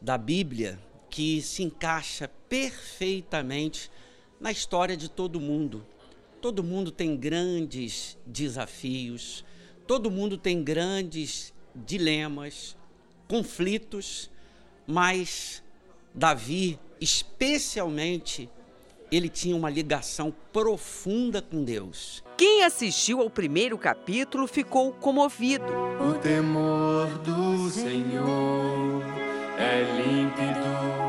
da 0.01 0.17
Bíblia 0.17 0.79
que 1.09 1.41
se 1.41 1.61
encaixa 1.61 2.29
perfeitamente 2.47 3.91
na 4.41 4.51
história 4.51 4.97
de 4.97 5.07
todo 5.07 5.39
mundo. 5.39 5.85
Todo 6.41 6.63
mundo 6.63 6.91
tem 6.91 7.15
grandes 7.15 8.17
desafios, 8.25 9.45
todo 9.85 10.09
mundo 10.09 10.35
tem 10.35 10.63
grandes 10.63 11.53
dilemas, 11.75 12.75
conflitos, 13.27 14.31
mas 14.87 15.63
Davi, 16.13 16.79
especialmente, 16.99 18.49
ele 19.11 19.29
tinha 19.29 19.55
uma 19.55 19.69
ligação 19.69 20.33
profunda 20.51 21.41
com 21.41 21.63
Deus. 21.63 22.23
Quem 22.35 22.63
assistiu 22.63 23.21
ao 23.21 23.29
primeiro 23.29 23.77
capítulo 23.77 24.47
ficou 24.47 24.91
comovido. 24.91 25.71
O 25.99 26.13
temor 26.17 27.07
do 27.19 27.69
Senhor 27.69 29.03
é 29.59 29.83
límpido 30.01 31.00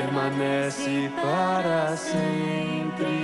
permanece 0.00 1.10
para 1.20 1.96
sempre. 1.96 3.18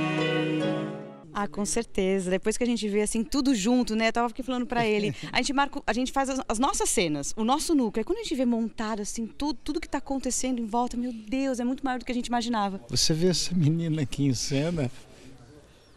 Ah, 1.32 1.46
com 1.46 1.64
certeza. 1.64 2.30
Depois 2.30 2.56
que 2.56 2.64
a 2.64 2.66
gente 2.66 2.88
vê 2.88 3.02
assim 3.02 3.22
tudo 3.22 3.54
junto, 3.54 3.94
né? 3.94 4.08
Eu 4.08 4.12
tava 4.12 4.26
aqui 4.28 4.42
falando 4.42 4.66
para 4.66 4.86
ele. 4.86 5.14
A 5.32 5.36
gente 5.38 5.52
marca, 5.52 5.80
a 5.86 5.92
gente 5.92 6.10
faz 6.10 6.30
as, 6.30 6.40
as, 6.48 6.58
nossas 6.58 6.88
cenas, 6.88 7.32
o 7.36 7.44
nosso 7.44 7.74
núcleo. 7.74 8.02
E 8.02 8.04
quando 8.04 8.18
a 8.18 8.22
gente 8.22 8.34
vê 8.34 8.44
montado 8.44 9.02
assim 9.02 9.26
tudo, 9.26 9.58
tudo 9.62 9.80
que 9.80 9.88
tá 9.88 9.98
acontecendo 9.98 10.60
em 10.60 10.66
volta, 10.66 10.96
meu 10.96 11.12
Deus, 11.12 11.60
é 11.60 11.64
muito 11.64 11.84
maior 11.84 11.98
do 11.98 12.04
que 12.04 12.12
a 12.12 12.14
gente 12.14 12.26
imaginava. 12.28 12.80
Você 12.88 13.12
vê 13.12 13.28
essa 13.28 13.54
menina 13.54 14.02
aqui 14.02 14.24
em 14.24 14.34
cena, 14.34 14.90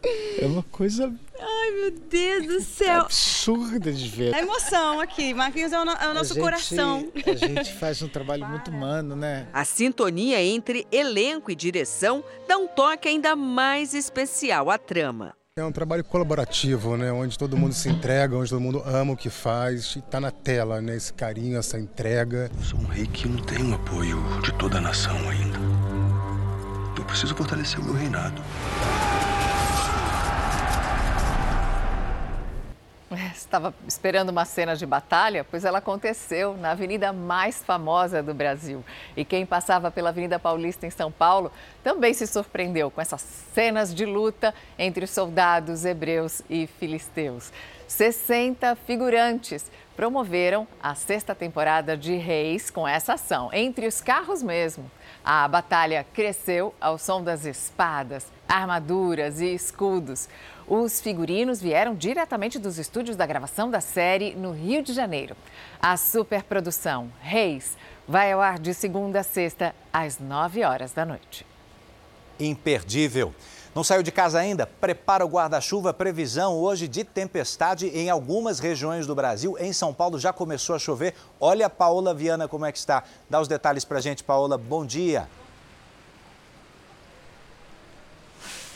é 0.02 0.46
uma 0.46 0.62
coisa. 0.62 1.12
Ai, 1.40 1.70
meu 1.70 1.90
Deus 1.90 2.46
do 2.46 2.60
céu! 2.60 3.02
Absurda 3.02 3.92
de 3.92 4.08
ver. 4.08 4.34
A 4.34 4.40
emoção 4.40 5.00
aqui. 5.00 5.34
Marquinhos 5.34 5.72
é 5.72 5.80
o, 5.80 5.84
no, 5.84 5.92
é 5.92 6.10
o 6.10 6.14
nosso 6.14 6.34
gente, 6.34 6.42
coração. 6.42 7.12
A 7.26 7.34
gente 7.34 7.72
faz 7.74 8.02
um 8.02 8.08
trabalho 8.08 8.46
muito 8.46 8.70
humano, 8.70 9.14
né? 9.14 9.46
A 9.52 9.64
sintonia 9.64 10.42
entre 10.42 10.86
elenco 10.90 11.50
e 11.50 11.54
direção 11.54 12.24
dá 12.46 12.56
um 12.56 12.66
toque 12.66 13.08
ainda 13.08 13.34
mais 13.36 13.94
especial 13.94 14.70
à 14.70 14.78
trama. 14.78 15.34
É 15.56 15.64
um 15.64 15.72
trabalho 15.72 16.04
colaborativo, 16.04 16.96
né? 16.96 17.10
Onde 17.10 17.36
todo 17.36 17.56
mundo 17.56 17.74
se 17.74 17.88
entrega, 17.88 18.36
onde 18.36 18.48
todo 18.48 18.60
mundo 18.60 18.80
ama 18.86 19.14
o 19.14 19.16
que 19.16 19.28
faz 19.28 19.96
e 19.96 19.98
está 19.98 20.20
na 20.20 20.30
tela, 20.30 20.80
né? 20.80 20.94
Esse 20.94 21.12
carinho, 21.12 21.58
essa 21.58 21.78
entrega. 21.78 22.48
Eu 22.56 22.64
sou 22.64 22.78
um 22.78 22.86
rei 22.86 23.06
que 23.06 23.26
não 23.26 23.42
tem 23.42 23.68
o 23.68 23.74
apoio 23.74 24.22
de 24.42 24.52
toda 24.54 24.78
a 24.78 24.80
nação 24.80 25.16
ainda. 25.28 25.58
Eu 26.96 27.04
preciso 27.04 27.34
fortalecer 27.34 27.80
o 27.80 27.84
meu 27.84 27.94
reinado. 27.94 28.40
Estava 33.48 33.72
esperando 33.88 34.28
uma 34.28 34.44
cena 34.44 34.76
de 34.76 34.84
batalha, 34.84 35.42
pois 35.42 35.64
ela 35.64 35.78
aconteceu 35.78 36.54
na 36.58 36.72
avenida 36.72 37.14
mais 37.14 37.64
famosa 37.64 38.22
do 38.22 38.34
Brasil. 38.34 38.84
E 39.16 39.24
quem 39.24 39.46
passava 39.46 39.90
pela 39.90 40.10
Avenida 40.10 40.38
Paulista 40.38 40.86
em 40.86 40.90
São 40.90 41.10
Paulo 41.10 41.50
também 41.82 42.12
se 42.12 42.26
surpreendeu 42.26 42.90
com 42.90 43.00
essas 43.00 43.22
cenas 43.54 43.94
de 43.94 44.04
luta 44.04 44.54
entre 44.78 45.06
soldados 45.06 45.86
hebreus 45.86 46.42
e 46.50 46.66
filisteus. 46.66 47.50
60 47.86 48.76
figurantes 48.86 49.70
promoveram 49.96 50.68
a 50.82 50.94
sexta 50.94 51.34
temporada 51.34 51.96
de 51.96 52.16
Reis 52.16 52.68
com 52.70 52.86
essa 52.86 53.14
ação, 53.14 53.48
entre 53.50 53.86
os 53.86 54.02
carros 54.02 54.42
mesmo. 54.42 54.90
A 55.24 55.48
batalha 55.48 56.06
cresceu 56.12 56.74
ao 56.78 56.98
som 56.98 57.22
das 57.22 57.46
espadas, 57.46 58.26
armaduras 58.46 59.40
e 59.40 59.54
escudos. 59.54 60.28
Os 60.68 61.00
figurinos 61.00 61.62
vieram 61.62 61.94
diretamente 61.94 62.58
dos 62.58 62.78
estúdios 62.78 63.16
da 63.16 63.24
gravação 63.24 63.70
da 63.70 63.80
série 63.80 64.34
no 64.34 64.52
Rio 64.52 64.82
de 64.82 64.92
Janeiro. 64.92 65.34
A 65.80 65.96
superprodução 65.96 67.10
Reis 67.22 67.74
vai 68.06 68.32
ao 68.32 68.42
ar 68.42 68.58
de 68.58 68.74
segunda 68.74 69.20
a 69.20 69.22
sexta, 69.22 69.74
às 69.90 70.18
9 70.18 70.62
horas 70.64 70.92
da 70.92 71.06
noite. 71.06 71.46
Imperdível. 72.38 73.34
Não 73.74 73.82
saiu 73.82 74.02
de 74.02 74.12
casa 74.12 74.40
ainda? 74.40 74.66
Prepara 74.66 75.24
o 75.24 75.28
guarda-chuva. 75.28 75.94
Previsão 75.94 76.58
hoje 76.58 76.86
de 76.86 77.02
tempestade 77.02 77.86
em 77.88 78.10
algumas 78.10 78.58
regiões 78.58 79.06
do 79.06 79.14
Brasil. 79.14 79.56
Em 79.58 79.72
São 79.72 79.94
Paulo 79.94 80.18
já 80.18 80.34
começou 80.34 80.76
a 80.76 80.78
chover. 80.78 81.14
Olha 81.40 81.66
a 81.66 81.70
Paola 81.70 82.12
Viana 82.12 82.46
como 82.46 82.66
é 82.66 82.72
que 82.72 82.78
está. 82.78 83.04
Dá 83.30 83.40
os 83.40 83.48
detalhes 83.48 83.86
para 83.86 84.02
gente, 84.02 84.22
Paola. 84.22 84.58
Bom 84.58 84.84
dia. 84.84 85.26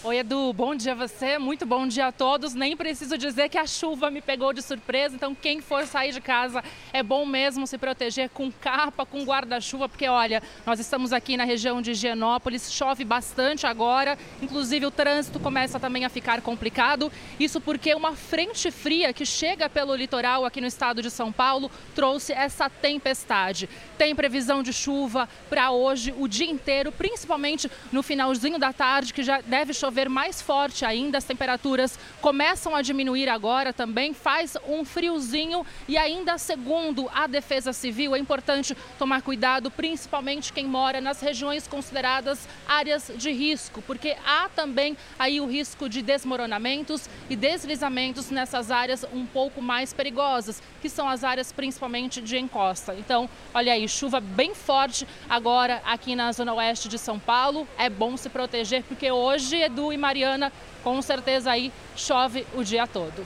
Oi, 0.04 0.18
Edu, 0.18 0.52
bom 0.52 0.74
dia 0.74 0.92
a 0.92 0.94
você, 0.96 1.38
muito 1.38 1.64
bom 1.64 1.86
dia 1.86 2.08
a 2.08 2.12
todos. 2.12 2.54
Nem 2.54 2.76
preciso 2.76 3.16
dizer 3.16 3.48
que 3.48 3.56
a 3.56 3.68
chuva 3.68 4.10
me 4.10 4.20
pegou 4.20 4.52
de 4.52 4.60
surpresa, 4.60 5.14
então 5.14 5.32
quem 5.32 5.60
for 5.60 5.86
sair 5.86 6.10
de 6.10 6.20
casa 6.20 6.60
é 6.92 7.04
bom 7.04 7.24
mesmo 7.24 7.68
se 7.68 7.78
proteger 7.78 8.28
com 8.30 8.50
capa, 8.50 9.06
com 9.06 9.22
guarda-chuva, 9.22 9.88
porque 9.88 10.08
olha, 10.08 10.42
nós 10.66 10.80
estamos 10.80 11.12
aqui 11.12 11.36
na 11.36 11.44
região 11.44 11.80
de 11.80 11.92
Higienópolis, 11.92 12.72
chove 12.72 13.04
bastante 13.04 13.64
agora, 13.64 14.18
inclusive 14.42 14.86
o 14.86 14.90
trânsito 14.90 15.38
começa 15.38 15.78
também 15.78 16.04
a 16.04 16.08
ficar 16.08 16.40
complicado. 16.42 17.12
Isso 17.38 17.60
porque 17.60 17.94
uma 17.94 18.16
frente 18.16 18.72
fria 18.72 19.12
que 19.12 19.24
chega 19.24 19.70
pelo 19.70 19.94
litoral 19.94 20.44
aqui 20.44 20.60
no 20.60 20.66
estado 20.66 21.00
de 21.00 21.12
São 21.12 21.30
Paulo 21.30 21.70
trouxe 21.94 22.32
essa 22.32 22.68
tempestade. 22.68 23.68
Tem 23.96 24.16
previsão 24.16 24.64
de 24.64 24.72
chuva 24.72 25.28
para 25.48 25.70
hoje 25.70 26.12
o 26.18 26.26
dia 26.26 26.50
inteiro, 26.50 26.90
principalmente 26.90 27.70
no 27.92 28.02
finalzinho 28.02 28.58
da 28.58 28.72
tarde, 28.72 29.14
que 29.14 29.22
já 29.22 29.40
deve 29.40 29.72
chover 29.72 29.91
chover 29.92 30.09
mais 30.09 30.40
forte 30.40 30.87
ainda, 30.87 31.18
as 31.18 31.24
temperaturas 31.24 31.98
começam 32.22 32.74
a 32.74 32.81
diminuir 32.81 33.28
agora 33.28 33.74
também, 33.74 34.14
faz 34.14 34.57
um 34.66 34.87
friozinho 34.87 35.66
e 35.87 35.98
ainda 35.98 36.38
segundo 36.38 37.11
a 37.14 37.26
Defesa 37.26 37.74
Civil 37.74 38.16
é 38.16 38.18
importante 38.18 38.74
tomar 38.98 39.20
cuidado, 39.20 39.70
principalmente 39.70 40.50
quem 40.50 40.64
mora 40.64 40.98
nas 40.98 41.20
regiões 41.20 41.68
consideradas 41.68 42.48
áreas 42.66 43.12
de 43.16 43.31
risco, 43.33 43.83
porque 43.83 44.16
há 44.24 44.48
também 44.48 44.96
aí 45.18 45.42
o 45.42 45.46
risco 45.46 45.90
de 45.90 46.00
desmoronamentos 46.00 47.07
e 47.28 47.37
deslizamentos 47.37 48.31
nessas 48.31 48.70
áreas 48.70 49.05
um 49.12 49.26
pouco 49.26 49.61
mais 49.61 49.92
perigosas, 49.92 50.62
que 50.81 50.88
são 50.88 51.07
as 51.07 51.22
áreas 51.22 51.52
principalmente 51.52 52.22
de 52.22 52.38
encosta. 52.38 52.94
Então, 52.94 53.28
olha 53.52 53.74
aí, 53.74 53.87
chuva 53.87 54.20
bem 54.20 54.55
forte 54.55 55.07
agora 55.28 55.83
aqui 55.85 56.16
na 56.16 56.33
zona 56.33 56.55
oeste 56.55 56.88
de 56.88 56.98
São 56.98 57.18
Paulo. 57.18 57.68
É 57.76 57.90
bom 57.90 58.16
se 58.16 58.31
proteger 58.31 58.83
porque 58.85 59.11
hoje 59.11 59.57
Edu 59.57 59.81
e 59.90 59.96
Mariana 59.96 60.52
com 60.84 61.00
certeza 61.00 61.50
aí 61.50 61.72
chove 61.96 62.46
o 62.54 62.62
dia 62.62 62.86
todo. 62.86 63.24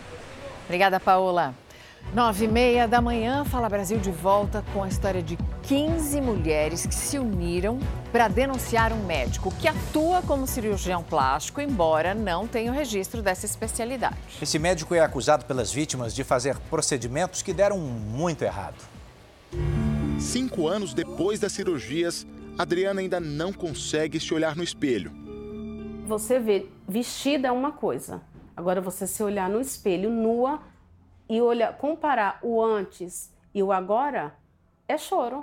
Obrigada, 0.66 1.00
Paola. 1.00 1.54
Nove 2.14 2.44
e 2.44 2.48
meia 2.48 2.86
da 2.86 3.00
manhã, 3.00 3.44
Fala 3.44 3.68
Brasil 3.68 3.98
de 3.98 4.10
volta 4.10 4.64
com 4.72 4.82
a 4.82 4.88
história 4.88 5.20
de 5.20 5.36
15 5.64 6.20
mulheres 6.20 6.86
que 6.86 6.94
se 6.94 7.18
uniram 7.18 7.78
para 8.12 8.28
denunciar 8.28 8.92
um 8.92 9.04
médico 9.04 9.52
que 9.56 9.66
atua 9.66 10.22
como 10.22 10.46
cirurgião 10.46 11.02
plástico, 11.02 11.60
embora 11.60 12.14
não 12.14 12.46
tenha 12.46 12.70
o 12.70 12.74
registro 12.74 13.20
dessa 13.20 13.44
especialidade. 13.44 14.16
Esse 14.40 14.58
médico 14.58 14.94
é 14.94 15.00
acusado 15.00 15.44
pelas 15.44 15.72
vítimas 15.72 16.14
de 16.14 16.22
fazer 16.22 16.56
procedimentos 16.70 17.42
que 17.42 17.52
deram 17.52 17.78
muito 17.78 18.42
errado. 18.42 18.76
Cinco 20.18 20.68
anos 20.68 20.94
depois 20.94 21.40
das 21.40 21.52
cirurgias, 21.52 22.26
Adriana 22.56 23.00
ainda 23.00 23.20
não 23.20 23.52
consegue 23.52 24.18
se 24.18 24.32
olhar 24.32 24.56
no 24.56 24.62
espelho. 24.62 25.25
Você 26.06 26.38
vê 26.38 26.68
vestida 26.86 27.48
é 27.48 27.50
uma 27.50 27.72
coisa, 27.72 28.22
agora 28.56 28.80
você 28.80 29.08
se 29.08 29.24
olhar 29.24 29.50
no 29.50 29.60
espelho 29.60 30.08
nua 30.08 30.60
e 31.28 31.42
olhar, 31.42 31.76
comparar 31.76 32.38
o 32.44 32.62
antes 32.62 33.32
e 33.52 33.60
o 33.60 33.72
agora 33.72 34.32
é 34.86 34.96
choro. 34.96 35.40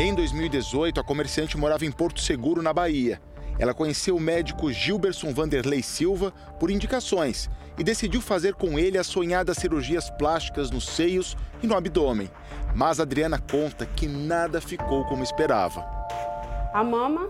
Em 0.00 0.14
2018, 0.14 0.98
a 0.98 1.04
comerciante 1.04 1.58
morava 1.58 1.84
em 1.84 1.92
Porto 1.92 2.22
Seguro, 2.22 2.62
na 2.62 2.72
Bahia. 2.72 3.20
Ela 3.58 3.74
conheceu 3.74 4.16
o 4.16 4.20
médico 4.20 4.72
Gilberson 4.72 5.34
Vanderlei 5.34 5.82
Silva 5.82 6.32
por 6.58 6.70
indicações 6.70 7.50
e 7.78 7.84
decidiu 7.84 8.22
fazer 8.22 8.54
com 8.54 8.78
ele 8.78 8.96
as 8.96 9.06
sonhadas 9.06 9.58
cirurgias 9.58 10.08
plásticas 10.08 10.70
nos 10.70 10.86
seios 10.86 11.36
e 11.62 11.66
no 11.66 11.76
abdômen. 11.76 12.30
Mas 12.74 12.98
Adriana 12.98 13.38
conta 13.38 13.84
que 13.84 14.08
nada 14.08 14.58
ficou 14.58 15.04
como 15.04 15.22
esperava. 15.22 15.84
A 16.72 16.82
mama, 16.82 17.28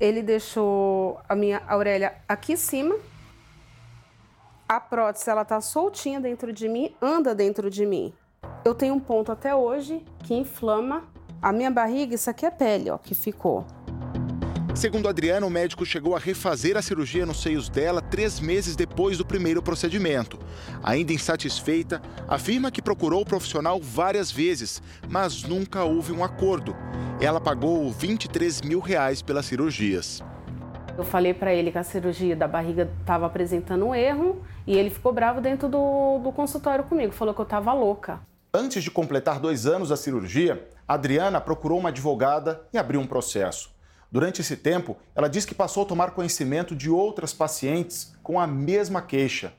ele 0.00 0.22
deixou 0.22 1.20
a 1.28 1.34
minha 1.34 1.62
Aurélia 1.66 2.14
aqui 2.28 2.52
em 2.52 2.56
cima 2.56 2.96
a 4.68 4.78
prótese 4.78 5.30
ela 5.30 5.46
tá 5.46 5.60
soltinha 5.62 6.20
dentro 6.20 6.52
de 6.52 6.68
mim, 6.68 6.94
anda 7.00 7.34
dentro 7.34 7.70
de 7.70 7.86
mim. 7.86 8.12
Eu 8.62 8.74
tenho 8.74 8.94
um 8.94 9.00
ponto 9.00 9.32
até 9.32 9.54
hoje 9.54 10.04
que 10.24 10.34
inflama 10.34 11.04
a 11.40 11.50
minha 11.52 11.70
barriga, 11.70 12.14
isso 12.14 12.28
aqui 12.28 12.44
é 12.44 12.50
pele, 12.50 12.90
ó, 12.90 12.98
que 12.98 13.14
ficou. 13.14 13.64
Segundo 14.78 15.08
Adriana, 15.08 15.44
o 15.44 15.50
médico 15.50 15.84
chegou 15.84 16.14
a 16.14 16.20
refazer 16.20 16.76
a 16.76 16.82
cirurgia 16.82 17.26
nos 17.26 17.42
seios 17.42 17.68
dela 17.68 18.00
três 18.00 18.38
meses 18.38 18.76
depois 18.76 19.18
do 19.18 19.26
primeiro 19.26 19.60
procedimento. 19.60 20.38
Ainda 20.84 21.12
insatisfeita, 21.12 22.00
afirma 22.28 22.70
que 22.70 22.80
procurou 22.80 23.22
o 23.22 23.26
profissional 23.26 23.80
várias 23.80 24.30
vezes, 24.30 24.80
mas 25.08 25.42
nunca 25.42 25.82
houve 25.82 26.12
um 26.12 26.22
acordo. 26.22 26.76
Ela 27.20 27.40
pagou 27.40 27.90
23 27.90 28.62
mil 28.62 28.78
reais 28.78 29.20
pelas 29.20 29.46
cirurgias. 29.46 30.22
Eu 30.96 31.02
falei 31.02 31.34
para 31.34 31.52
ele 31.52 31.72
que 31.72 31.78
a 31.78 31.82
cirurgia 31.82 32.36
da 32.36 32.46
barriga 32.46 32.88
estava 33.00 33.26
apresentando 33.26 33.84
um 33.84 33.92
erro 33.92 34.40
e 34.64 34.76
ele 34.78 34.90
ficou 34.90 35.12
bravo 35.12 35.40
dentro 35.40 35.68
do, 35.68 36.20
do 36.20 36.30
consultório 36.30 36.84
comigo, 36.84 37.12
falou 37.12 37.34
que 37.34 37.40
eu 37.40 37.44
estava 37.44 37.72
louca. 37.72 38.20
Antes 38.54 38.84
de 38.84 38.92
completar 38.92 39.40
dois 39.40 39.66
anos 39.66 39.88
da 39.88 39.96
cirurgia, 39.96 40.68
Adriana 40.86 41.40
procurou 41.40 41.80
uma 41.80 41.88
advogada 41.88 42.62
e 42.72 42.78
abriu 42.78 43.00
um 43.00 43.06
processo. 43.08 43.76
Durante 44.10 44.40
esse 44.40 44.56
tempo, 44.56 44.96
ela 45.14 45.28
diz 45.28 45.44
que 45.44 45.54
passou 45.54 45.82
a 45.82 45.86
tomar 45.86 46.12
conhecimento 46.12 46.74
de 46.74 46.88
outras 46.88 47.34
pacientes 47.34 48.14
com 48.22 48.40
a 48.40 48.46
mesma 48.46 49.02
queixa. 49.02 49.52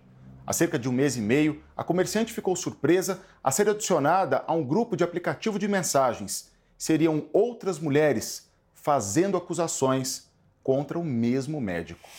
Há 0.45 0.51
cerca 0.51 0.79
de 0.79 0.89
um 0.89 0.91
mês 0.91 1.15
e 1.15 1.21
meio, 1.21 1.61
a 1.77 1.83
comerciante 1.83 2.33
ficou 2.33 2.55
surpresa 2.55 3.21
a 3.43 3.51
ser 3.51 3.69
adicionada 3.69 4.43
a 4.47 4.53
um 4.53 4.65
grupo 4.65 4.97
de 4.97 5.03
aplicativo 5.03 5.59
de 5.59 5.67
mensagens. 5.67 6.49
Seriam 6.75 7.27
outras 7.31 7.77
mulheres 7.77 8.49
fazendo 8.73 9.37
acusações 9.37 10.27
contra 10.63 10.97
o 10.97 11.05
mesmo 11.05 11.61
médico. 11.61 12.09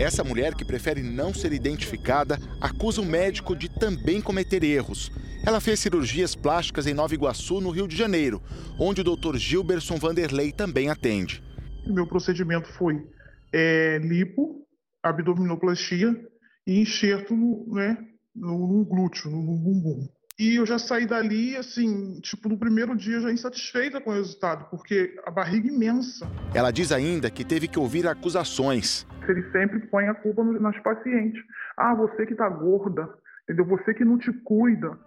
Essa 0.00 0.24
mulher, 0.24 0.54
que 0.54 0.64
prefere 0.64 1.02
não 1.02 1.32
ser 1.32 1.52
identificada, 1.52 2.38
acusa 2.60 3.00
o 3.00 3.06
médico 3.06 3.54
de 3.54 3.68
também 3.68 4.20
cometer 4.20 4.64
erros. 4.64 5.12
Ela 5.46 5.60
fez 5.60 5.78
cirurgias 5.78 6.34
plásticas 6.34 6.88
em 6.88 6.92
Nova 6.92 7.14
Iguaçu, 7.14 7.60
no 7.60 7.70
Rio 7.70 7.86
de 7.86 7.94
Janeiro, 7.96 8.42
onde 8.80 9.00
o 9.00 9.04
Dr. 9.04 9.36
Gilberson 9.36 9.94
Vanderlei 9.96 10.50
também 10.50 10.90
atende. 10.90 11.40
Meu 11.86 12.04
procedimento 12.04 12.66
foi 12.72 13.00
é, 13.52 13.98
lipo, 13.98 14.66
abdominoplastia 15.00 16.20
e 16.66 16.80
enxerto 16.80 17.32
né, 17.68 17.96
no, 18.34 18.58
no 18.58 18.84
glúteo, 18.84 19.30
no, 19.30 19.40
no 19.40 19.56
bumbum. 19.56 20.08
E 20.36 20.56
eu 20.56 20.66
já 20.66 20.80
saí 20.80 21.06
dali, 21.06 21.56
assim, 21.56 22.18
tipo, 22.22 22.48
no 22.48 22.58
primeiro 22.58 22.96
dia 22.96 23.20
já 23.20 23.30
insatisfeita 23.30 24.00
com 24.00 24.10
o 24.10 24.14
resultado, 24.14 24.68
porque 24.68 25.14
a 25.24 25.30
barriga 25.30 25.68
é 25.68 25.72
imensa. 25.72 26.28
Ela 26.52 26.72
diz 26.72 26.90
ainda 26.90 27.30
que 27.30 27.44
teve 27.44 27.68
que 27.68 27.78
ouvir 27.78 28.08
acusações. 28.08 29.06
Ele 29.28 29.48
sempre 29.52 29.78
põe 29.86 30.08
a 30.08 30.14
culpa 30.14 30.42
nas 30.42 30.76
pacientes. 30.82 31.40
Ah, 31.76 31.94
você 31.94 32.26
que 32.26 32.34
tá 32.34 32.48
gorda, 32.48 33.08
entendeu? 33.44 33.64
Você 33.66 33.94
que 33.94 34.04
não 34.04 34.18
te 34.18 34.32
cuida. 34.44 34.98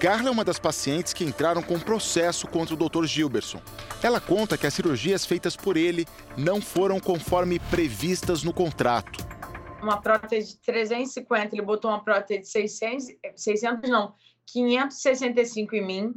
Carla 0.00 0.28
é 0.28 0.30
uma 0.30 0.44
das 0.44 0.58
pacientes 0.58 1.14
que 1.14 1.24
entraram 1.24 1.62
com 1.62 1.80
processo 1.80 2.46
contra 2.46 2.74
o 2.74 2.76
Dr. 2.76 3.06
Gilberson. 3.06 3.62
Ela 4.02 4.20
conta 4.20 4.58
que 4.58 4.66
as 4.66 4.74
cirurgias 4.74 5.24
feitas 5.24 5.56
por 5.56 5.74
ele 5.74 6.06
não 6.36 6.60
foram 6.60 7.00
conforme 7.00 7.58
previstas 7.58 8.42
no 8.42 8.52
contrato. 8.52 9.26
Uma 9.82 9.98
prótese 10.00 10.52
de 10.52 10.58
350, 10.58 11.54
ele 11.54 11.62
botou 11.62 11.90
uma 11.90 12.04
prótese 12.04 12.40
de 12.42 12.48
600, 12.48 13.06
600 13.36 13.90
não, 13.90 14.14
565 14.44 15.74
em 15.76 15.86
mim. 15.86 16.14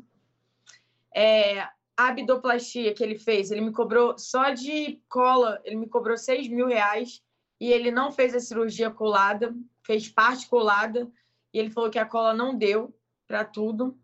É, 1.15 1.62
a 1.62 2.08
abdoplastia 2.10 2.94
que 2.94 3.02
ele 3.02 3.18
fez, 3.18 3.50
ele 3.50 3.62
me 3.62 3.72
cobrou 3.72 4.18
só 4.18 4.50
de 4.50 5.02
cola, 5.08 5.60
ele 5.63 5.78
me 5.78 5.88
cobrou 5.88 6.18
6 6.18 6.50
mil 6.50 6.68
reais 6.68 7.22
e 7.58 7.72
ele 7.72 7.92
não 7.92 8.12
fez 8.12 8.36
a 8.36 8.42
cirurgia 8.42 8.92
colada, 8.92 9.56
fez 9.86 10.10
parte 10.10 10.50
colada 10.50 11.10
e 11.54 11.60
ele 11.60 11.70
falou 11.70 11.89
que 11.89 12.00
a 12.00 12.06
cola 12.06 12.34
não 12.34 12.58
deu 12.58 12.94
para 13.30 13.46
tudo. 13.46 13.96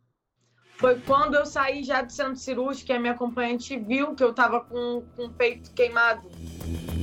Foi 0.78 1.00
quando 1.02 1.34
eu 1.34 1.48
saí 1.48 1.84
já 1.84 2.04
do 2.04 2.12
centro 2.12 2.36
cirúrgico 2.36 2.86
que 2.86 2.94
a 2.94 3.00
minha 3.00 3.14
acompanhante 3.14 3.76
viu 3.76 4.14
que 4.14 4.24
eu 4.24 4.30
estava 4.30 4.60
com, 4.62 5.04
com 5.16 5.26
o 5.26 5.30
peito 5.32 5.74
queimado. 5.74 6.30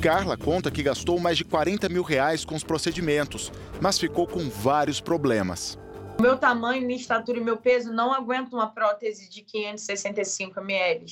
Carla 0.01 0.37
conta 0.37 0.71
que 0.71 0.85
gastou 0.85 1.19
mais 1.19 1.37
de 1.37 1.45
40 1.45 1.89
mil 1.89 2.03
reais 2.03 2.45
com 2.45 2.55
os 2.55 2.63
procedimentos, 2.63 3.51
mas 3.81 3.99
ficou 3.99 4.27
com 4.27 4.49
vários 4.49 5.01
problemas. 5.01 5.77
Meu 6.21 6.37
tamanho, 6.37 6.87
minha 6.87 6.99
estatura 6.99 7.39
e 7.39 7.43
meu 7.43 7.57
peso 7.57 7.93
não 7.93 8.13
aguentam 8.13 8.59
uma 8.59 8.69
prótese 8.69 9.29
de 9.29 9.43
565 9.43 10.61
ml. 10.61 11.07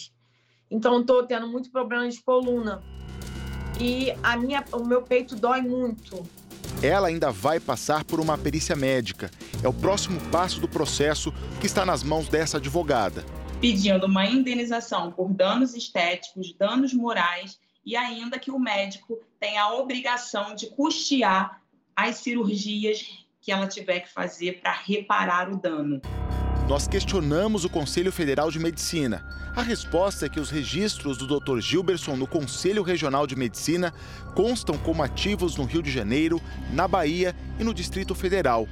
Então, 0.71 1.01
estou 1.01 1.27
tendo 1.27 1.49
muito 1.49 1.73
problema 1.73 2.09
de 2.09 2.23
coluna. 2.23 2.83
E 3.81 4.13
a 4.23 4.37
minha, 4.37 4.65
o 4.73 4.85
meu 4.85 5.03
peito 5.03 5.35
dói 5.35 5.63
muito. 5.63 6.25
Ela 6.83 7.09
ainda 7.09 7.31
vai 7.31 7.59
passar 7.59 8.05
por 8.05 8.21
uma 8.21 8.39
perícia 8.39 8.77
médica. 8.77 9.31
É 9.63 9.69
o 9.69 9.73
próximo 9.75 10.19
passo 10.31 10.59
do 10.59 10.67
processo 10.67 11.33
que 11.61 11.67
está 11.67 11.85
nas 11.85 12.03
mãos 12.03 12.29
dessa 12.29 12.57
advogada. 12.57 13.25
Pedindo 13.61 14.07
uma 14.07 14.25
indenização 14.25 15.13
por 15.13 15.29
danos 15.29 15.75
estéticos, 15.75 16.55
danos 16.55 16.95
morais 16.95 17.59
e 17.85 17.95
ainda 17.95 18.39
que 18.39 18.51
o 18.51 18.59
médico 18.59 19.19
tenha 19.39 19.65
a 19.65 19.75
obrigação 19.75 20.55
de 20.55 20.69
custear 20.69 21.61
as 21.95 22.17
cirurgias 22.17 23.07
que 23.43 23.53
ela 23.53 23.67
tiver 23.67 24.01
que 24.01 24.13
fazer 24.13 24.61
para 24.63 24.73
reparar 24.73 25.51
o 25.51 25.57
dano. 25.57 26.01
Nós 26.71 26.87
questionamos 26.87 27.65
o 27.65 27.69
Conselho 27.69 28.13
Federal 28.13 28.49
de 28.49 28.61
Medicina. 28.61 29.27
A 29.57 29.61
resposta 29.61 30.27
é 30.27 30.29
que 30.29 30.39
os 30.39 30.51
registros 30.51 31.19
do 31.19 31.27
Dr. 31.27 31.59
Gilberson 31.59 32.15
no 32.15 32.29
Conselho 32.29 32.85
Regional 32.85 33.27
de 33.27 33.35
Medicina 33.35 33.93
constam 34.37 34.79
como 34.79 35.03
ativos 35.03 35.57
no 35.57 35.65
Rio 35.65 35.83
de 35.83 35.91
Janeiro, 35.91 36.41
na 36.73 36.87
Bahia 36.87 37.35
e 37.59 37.65
no 37.65 37.75
Distrito 37.75 38.15
Federal. 38.15 38.69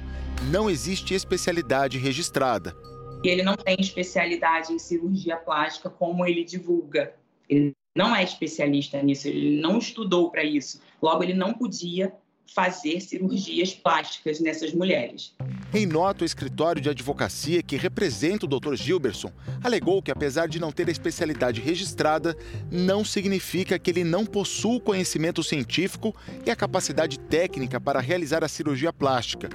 Não 0.49 0.69
existe 0.69 1.13
especialidade 1.13 1.97
registrada. 1.97 2.73
Ele 3.21 3.43
não 3.43 3.57
tem 3.57 3.75
especialidade 3.77 4.71
em 4.71 4.79
cirurgia 4.79 5.35
plástica 5.35 5.89
como 5.89 6.25
ele 6.25 6.45
divulga. 6.45 7.13
Ele 7.49 7.75
não 7.93 8.15
é 8.15 8.23
especialista 8.23 9.03
nisso, 9.03 9.27
ele 9.27 9.59
não 9.59 9.77
estudou 9.77 10.31
para 10.31 10.45
isso. 10.45 10.79
Logo, 11.01 11.21
ele 11.21 11.33
não 11.33 11.53
podia 11.53 12.13
fazer 12.53 13.01
cirurgias 13.01 13.73
plásticas 13.73 14.39
nessas 14.39 14.73
mulheres. 14.73 15.33
Em 15.71 15.85
nota, 15.85 16.23
o 16.23 16.25
escritório 16.25 16.81
de 16.81 16.89
advocacia 16.89 17.61
que 17.61 17.77
representa 17.77 18.45
o 18.45 18.49
Dr. 18.49 18.75
Gilberson 18.75 19.31
alegou 19.63 20.01
que, 20.01 20.09
apesar 20.09 20.47
de 20.47 20.59
não 20.59 20.71
ter 20.71 20.87
a 20.87 20.91
especialidade 20.91 21.61
registrada, 21.61 22.35
não 22.71 23.05
significa 23.05 23.77
que 23.77 23.91
ele 23.91 24.03
não 24.03 24.25
possua 24.25 24.77
o 24.77 24.81
conhecimento 24.81 25.43
científico 25.43 26.15
e 26.43 26.49
a 26.49 26.55
capacidade 26.55 27.19
técnica 27.19 27.79
para 27.79 27.99
realizar 27.99 28.43
a 28.43 28.47
cirurgia 28.47 28.91
plástica, 28.91 29.49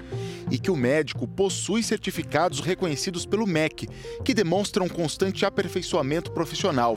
e 0.51 0.59
que 0.59 0.71
o 0.71 0.77
médico 0.77 1.27
possui 1.27 1.83
certificados 1.83 2.61
reconhecidos 2.61 3.27
pelo 3.27 3.47
MEC, 3.47 3.89
que 4.25 4.35
demonstram 4.35 4.89
constante 4.89 5.45
aperfeiçoamento 5.45 6.31
profissional. 6.31 6.97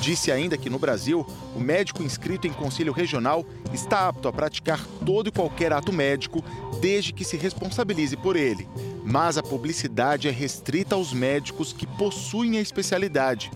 Disse 0.00 0.30
ainda 0.30 0.56
que 0.56 0.70
no 0.70 0.78
Brasil, 0.78 1.26
o 1.54 1.60
médico 1.60 2.02
inscrito 2.02 2.46
em 2.46 2.52
conselho 2.52 2.92
regional 2.92 3.44
está 3.72 4.08
apto 4.08 4.28
a 4.28 4.32
praticar 4.32 4.84
todo 5.04 5.28
e 5.28 5.32
qualquer 5.32 5.72
ato 5.72 5.92
médico, 5.92 6.42
desde 6.80 7.12
que 7.12 7.24
se 7.24 7.36
responsabilize 7.36 8.16
por 8.16 8.36
ele. 8.36 8.68
Mas 9.04 9.38
a 9.38 9.42
publicidade 9.42 10.28
é 10.28 10.30
restrita 10.30 10.94
aos 10.94 11.12
médicos 11.12 11.72
que 11.72 11.86
possuem 11.86 12.58
a 12.58 12.60
especialidade. 12.60 13.50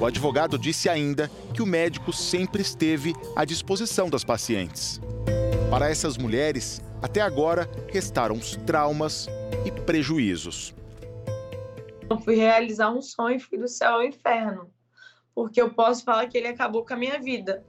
O 0.00 0.06
advogado 0.06 0.58
disse 0.58 0.88
ainda 0.88 1.30
que 1.54 1.62
o 1.62 1.66
médico 1.66 2.12
sempre 2.12 2.62
esteve 2.62 3.14
à 3.34 3.44
disposição 3.44 4.08
das 4.10 4.24
pacientes. 4.24 5.00
Para 5.70 5.90
essas 5.90 6.16
mulheres, 6.16 6.82
até 7.02 7.20
agora, 7.20 7.70
restaram 7.88 8.36
os 8.36 8.56
traumas 8.66 9.28
e 9.64 9.70
prejuízos. 9.70 10.74
Eu 12.08 12.18
fui 12.18 12.36
realizar 12.36 12.90
um 12.90 13.02
sonho, 13.02 13.40
fui 13.40 13.58
do 13.58 13.68
céu 13.68 13.94
ao 13.94 14.04
inferno 14.04 14.70
porque 15.36 15.60
eu 15.60 15.68
posso 15.68 16.02
falar 16.02 16.26
que 16.28 16.38
ele 16.38 16.48
acabou 16.48 16.82
com 16.82 16.94
a 16.94 16.96
minha 16.96 17.20
vida, 17.20 17.62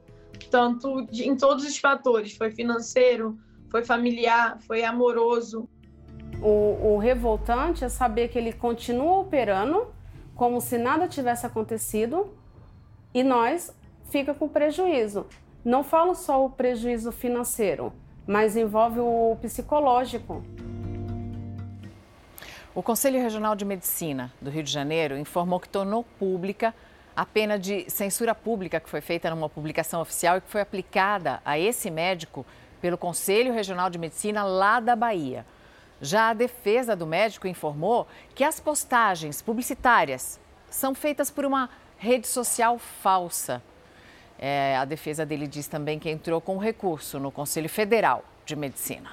tanto 0.50 1.06
de, 1.08 1.28
em 1.28 1.36
todos 1.36 1.66
os 1.66 1.78
fatores, 1.78 2.32
foi 2.32 2.50
financeiro, 2.50 3.38
foi 3.70 3.84
familiar, 3.84 4.58
foi 4.62 4.86
amoroso. 4.86 5.68
O, 6.42 6.94
o 6.94 6.98
revoltante 6.98 7.84
é 7.84 7.90
saber 7.90 8.30
que 8.30 8.38
ele 8.38 8.54
continua 8.54 9.20
operando 9.20 9.94
como 10.34 10.62
se 10.62 10.78
nada 10.78 11.10
tivesse 11.10 11.46
acontecido 11.46 12.34
e 13.14 13.22
nós 13.22 13.76
fica 14.10 14.34
com 14.34 14.48
prejuízo. 14.48 15.26
Não 15.66 15.84
falo 15.84 16.16
só 16.16 16.46
o 16.46 16.50
prejuízo 16.50 17.12
financeiro, 17.12 17.92
mas 18.26 18.56
envolve 18.56 19.02
o 19.02 19.38
psicológico. 19.42 20.42
O 22.74 22.82
Conselho 22.82 23.20
Regional 23.20 23.58
de 23.58 23.66
Medicina 23.66 24.32
do 24.42 24.50
Rio 24.50 24.64
de 24.64 24.72
Janeiro 24.72 25.18
informou 25.18 25.60
que 25.60 25.68
tornou 25.68 26.06
pública 26.18 26.74
a 27.18 27.26
pena 27.26 27.58
de 27.58 27.90
censura 27.90 28.36
pública 28.36 28.80
que 28.80 28.88
foi 28.88 29.02
feita 29.02 29.32
numa 29.32 29.50
publicação 29.50 30.00
oficial 30.02 30.38
e 30.38 30.42
que 30.42 30.52
foi 30.52 30.62
aplicada 30.62 31.42
a 31.44 31.58
esse 31.58 31.90
médico 31.90 32.46
pelo 32.80 32.96
Conselho 32.96 33.52
Regional 33.52 33.90
de 33.90 33.98
Medicina 33.98 34.44
lá 34.44 34.80
da 34.80 34.96
Bahia. 34.96 35.44
Já 36.00 36.30
a 36.30 36.34
defesa 36.36 36.96
do 36.96 37.08
médico 37.08 37.48
informou 37.48 38.08
que 38.36 38.44
as 38.44 38.60
postagens 38.60 39.42
publicitárias 39.42 40.40
são 40.70 40.94
feitas 40.94 41.32
por 41.32 41.44
uma 41.44 41.72
rede 41.98 42.28
social 42.28 42.78
falsa. 42.78 43.64
É, 44.38 44.78
a 44.78 44.86
defesa 44.86 45.26
dele 45.26 45.48
diz 45.48 45.66
também 45.68 45.98
que 45.98 46.12
entrou 46.12 46.40
com 46.40 46.60
recurso 46.60 47.20
no 47.20 47.32
Conselho 47.32 47.68
Federal 47.68 48.24
de 48.46 48.56
Medicina. 48.56 49.10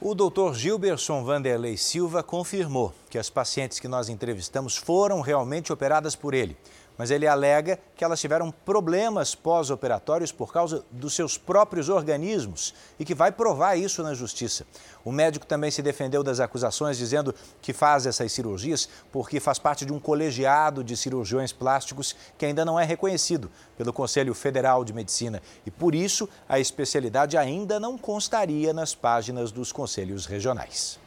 O 0.00 0.12
doutor 0.12 0.56
Gilberson 0.56 1.22
Vanderlei 1.22 1.76
Silva 1.76 2.20
confirmou 2.20 2.92
que 3.08 3.18
as 3.18 3.30
pacientes 3.30 3.78
que 3.78 3.86
nós 3.86 4.08
entrevistamos 4.08 4.76
foram 4.76 5.20
realmente 5.20 5.72
operadas 5.72 6.16
por 6.16 6.34
ele 6.34 6.56
mas 6.98 7.12
ele 7.12 7.28
alega 7.28 7.78
que 7.94 8.02
elas 8.04 8.20
tiveram 8.20 8.50
problemas 8.50 9.32
pós-operatórios 9.32 10.32
por 10.32 10.52
causa 10.52 10.84
dos 10.90 11.14
seus 11.14 11.38
próprios 11.38 11.88
organismos 11.88 12.74
e 12.98 13.04
que 13.04 13.14
vai 13.14 13.30
provar 13.30 13.76
isso 13.76 14.02
na 14.02 14.12
justiça. 14.14 14.66
O 15.04 15.12
médico 15.12 15.46
também 15.46 15.70
se 15.70 15.80
defendeu 15.80 16.24
das 16.24 16.40
acusações, 16.40 16.98
dizendo 16.98 17.32
que 17.62 17.72
faz 17.72 18.04
essas 18.04 18.32
cirurgias 18.32 18.88
porque 19.12 19.38
faz 19.38 19.60
parte 19.60 19.86
de 19.86 19.92
um 19.92 20.00
colegiado 20.00 20.82
de 20.82 20.96
cirurgiões 20.96 21.52
plásticos 21.52 22.16
que 22.36 22.44
ainda 22.44 22.64
não 22.64 22.78
é 22.78 22.84
reconhecido 22.84 23.48
pelo 23.76 23.92
Conselho 23.92 24.34
Federal 24.34 24.84
de 24.84 24.92
Medicina 24.92 25.40
e, 25.64 25.70
por 25.70 25.94
isso, 25.94 26.28
a 26.48 26.58
especialidade 26.58 27.36
ainda 27.36 27.78
não 27.78 27.96
constaria 27.96 28.72
nas 28.72 28.94
páginas 28.94 29.52
dos 29.52 29.70
conselhos 29.70 30.26
regionais. 30.26 30.98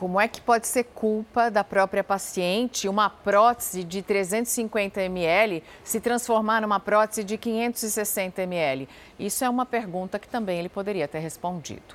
Como 0.00 0.18
é 0.18 0.26
que 0.26 0.40
pode 0.40 0.66
ser 0.66 0.84
culpa 0.84 1.50
da 1.50 1.62
própria 1.62 2.02
paciente 2.02 2.88
uma 2.88 3.10
prótese 3.10 3.84
de 3.84 4.00
350 4.00 4.98
ml 5.02 5.62
se 5.84 6.00
transformar 6.00 6.62
numa 6.62 6.80
prótese 6.80 7.22
de 7.22 7.36
560 7.36 8.40
ml? 8.40 8.88
Isso 9.18 9.44
é 9.44 9.50
uma 9.50 9.66
pergunta 9.66 10.18
que 10.18 10.26
também 10.26 10.58
ele 10.58 10.70
poderia 10.70 11.06
ter 11.06 11.18
respondido. 11.18 11.94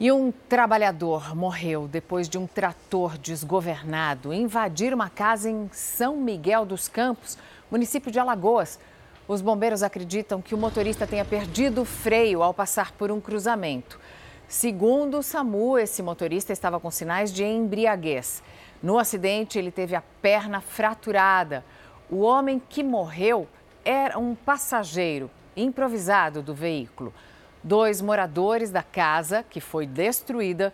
E 0.00 0.10
um 0.10 0.32
trabalhador 0.32 1.36
morreu 1.36 1.86
depois 1.86 2.28
de 2.28 2.36
um 2.36 2.48
trator 2.48 3.16
desgovernado 3.16 4.34
invadir 4.34 4.92
uma 4.92 5.08
casa 5.08 5.48
em 5.48 5.70
São 5.72 6.16
Miguel 6.16 6.66
dos 6.66 6.88
Campos, 6.88 7.38
município 7.70 8.10
de 8.10 8.18
Alagoas. 8.18 8.76
Os 9.28 9.40
bombeiros 9.40 9.84
acreditam 9.84 10.42
que 10.42 10.52
o 10.52 10.58
motorista 10.58 11.06
tenha 11.06 11.24
perdido 11.24 11.82
o 11.82 11.84
freio 11.84 12.42
ao 12.42 12.52
passar 12.52 12.90
por 12.90 13.12
um 13.12 13.20
cruzamento. 13.20 14.00
Segundo 14.48 15.18
o 15.18 15.22
SAMU, 15.24 15.76
esse 15.76 16.02
motorista 16.02 16.52
estava 16.52 16.78
com 16.78 16.88
sinais 16.88 17.32
de 17.32 17.44
embriaguez. 17.44 18.42
No 18.80 18.96
acidente, 18.96 19.58
ele 19.58 19.72
teve 19.72 19.96
a 19.96 20.02
perna 20.22 20.60
fraturada. 20.60 21.64
O 22.08 22.20
homem 22.20 22.62
que 22.68 22.84
morreu 22.84 23.48
era 23.84 24.16
um 24.18 24.36
passageiro 24.36 25.28
improvisado 25.56 26.42
do 26.42 26.54
veículo. 26.54 27.12
Dois 27.60 28.00
moradores 28.00 28.70
da 28.70 28.84
casa, 28.84 29.42
que 29.42 29.60
foi 29.60 29.84
destruída, 29.84 30.72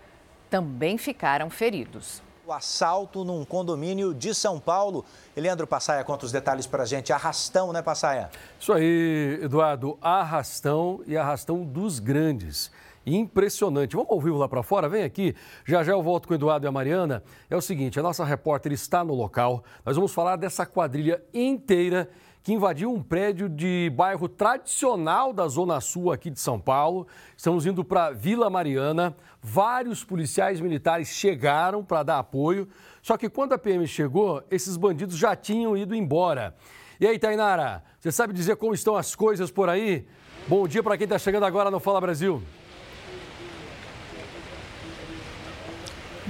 também 0.51 0.99
ficaram 0.99 1.49
feridos. 1.49 2.23
O 2.45 2.53
assalto 2.53 3.25
num 3.25 3.43
condomínio 3.43 4.13
de 4.13 4.35
São 4.35 4.61
Paulo. 4.61 5.03
Eleandro 5.35 5.67
Passaia 5.67 6.05
conta 6.05 6.27
os 6.27 6.33
detalhes 6.33 6.67
para 6.67 6.83
a 6.83 6.87
gente. 6.87 7.11
Arrastão, 7.11 7.73
né, 7.73 7.81
Passaia? 7.81 8.29
Isso 8.61 8.73
aí, 8.73 9.39
Eduardo. 9.41 9.97
Arrastão 10.03 11.01
e 11.07 11.17
arrastão 11.17 11.65
dos 11.65 11.99
grandes 11.99 12.71
impressionante. 13.07 13.97
Vamos 13.97 14.11
ao 14.11 14.21
vivo 14.21 14.39
lá 14.39 14.49
para 14.49 14.63
fora? 14.63 14.89
Vem 14.89 15.03
aqui. 15.03 15.35
Já 15.65 15.83
já 15.83 15.93
eu 15.93 16.03
volto 16.03 16.27
com 16.27 16.35
o 16.35 16.37
Eduardo 16.37 16.67
e 16.67 16.69
a 16.69 16.73
Mariana. 16.73 17.23
É 17.49 17.57
o 17.57 17.61
seguinte, 17.61 17.99
a 17.99 18.03
nossa 18.03 18.25
repórter 18.25 18.73
está 18.73 19.05
no 19.05 19.15
local. 19.15 19.65
Nós 19.85 19.97
vamos 19.97 20.13
falar 20.13 20.37
dessa 20.37 20.67
quadrilha 20.67 21.23
inteira 21.33 22.09
que 22.43 22.53
invadiu 22.53 22.93
um 22.93 23.01
prédio 23.01 23.49
de 23.49 23.91
bairro 23.95 24.29
tradicional 24.29 25.33
da 25.33 25.47
Zona 25.47 25.81
Sul 25.81 26.11
aqui 26.11 26.29
de 26.29 26.41
São 26.41 26.59
Paulo. 26.59 27.07
Estamos 27.37 27.67
indo 27.67 27.85
para 27.85 28.11
Vila 28.11 28.51
Mariana. 28.51 29.15
Vários 29.41 30.03
policiais 30.03 30.61
militares 30.61 31.09
chegaram 31.09 31.85
para 31.85 32.03
dar 32.03 32.19
apoio. 32.19 32.69
Só 33.01 33.17
que 33.17 33.29
quando 33.29 33.53
a 33.53 33.59
PM 33.59 33.87
chegou, 33.87 34.43
esses 34.51 34.77
bandidos 34.77 35.17
já 35.17 35.37
tinham 35.37 35.77
ido 35.77 35.95
embora. 35.95 36.55
E 37.01 37.07
aí, 37.07 37.19
Tainara, 37.19 37.83
você 37.99 38.11
sabe 38.11 38.33
dizer 38.33 38.57
como 38.57 38.75
estão 38.75 38.97
as 38.97 39.15
coisas 39.15 39.51
por 39.51 39.69
aí? 39.69 40.07
Bom 40.49 40.67
dia 40.67 40.83
para 40.83 40.97
quem 40.97 41.05
está 41.05 41.19
chegando 41.19 41.47
agora 41.47 41.71
no 41.71 41.79
Fala 41.79 42.01
Brasil. 42.01 42.43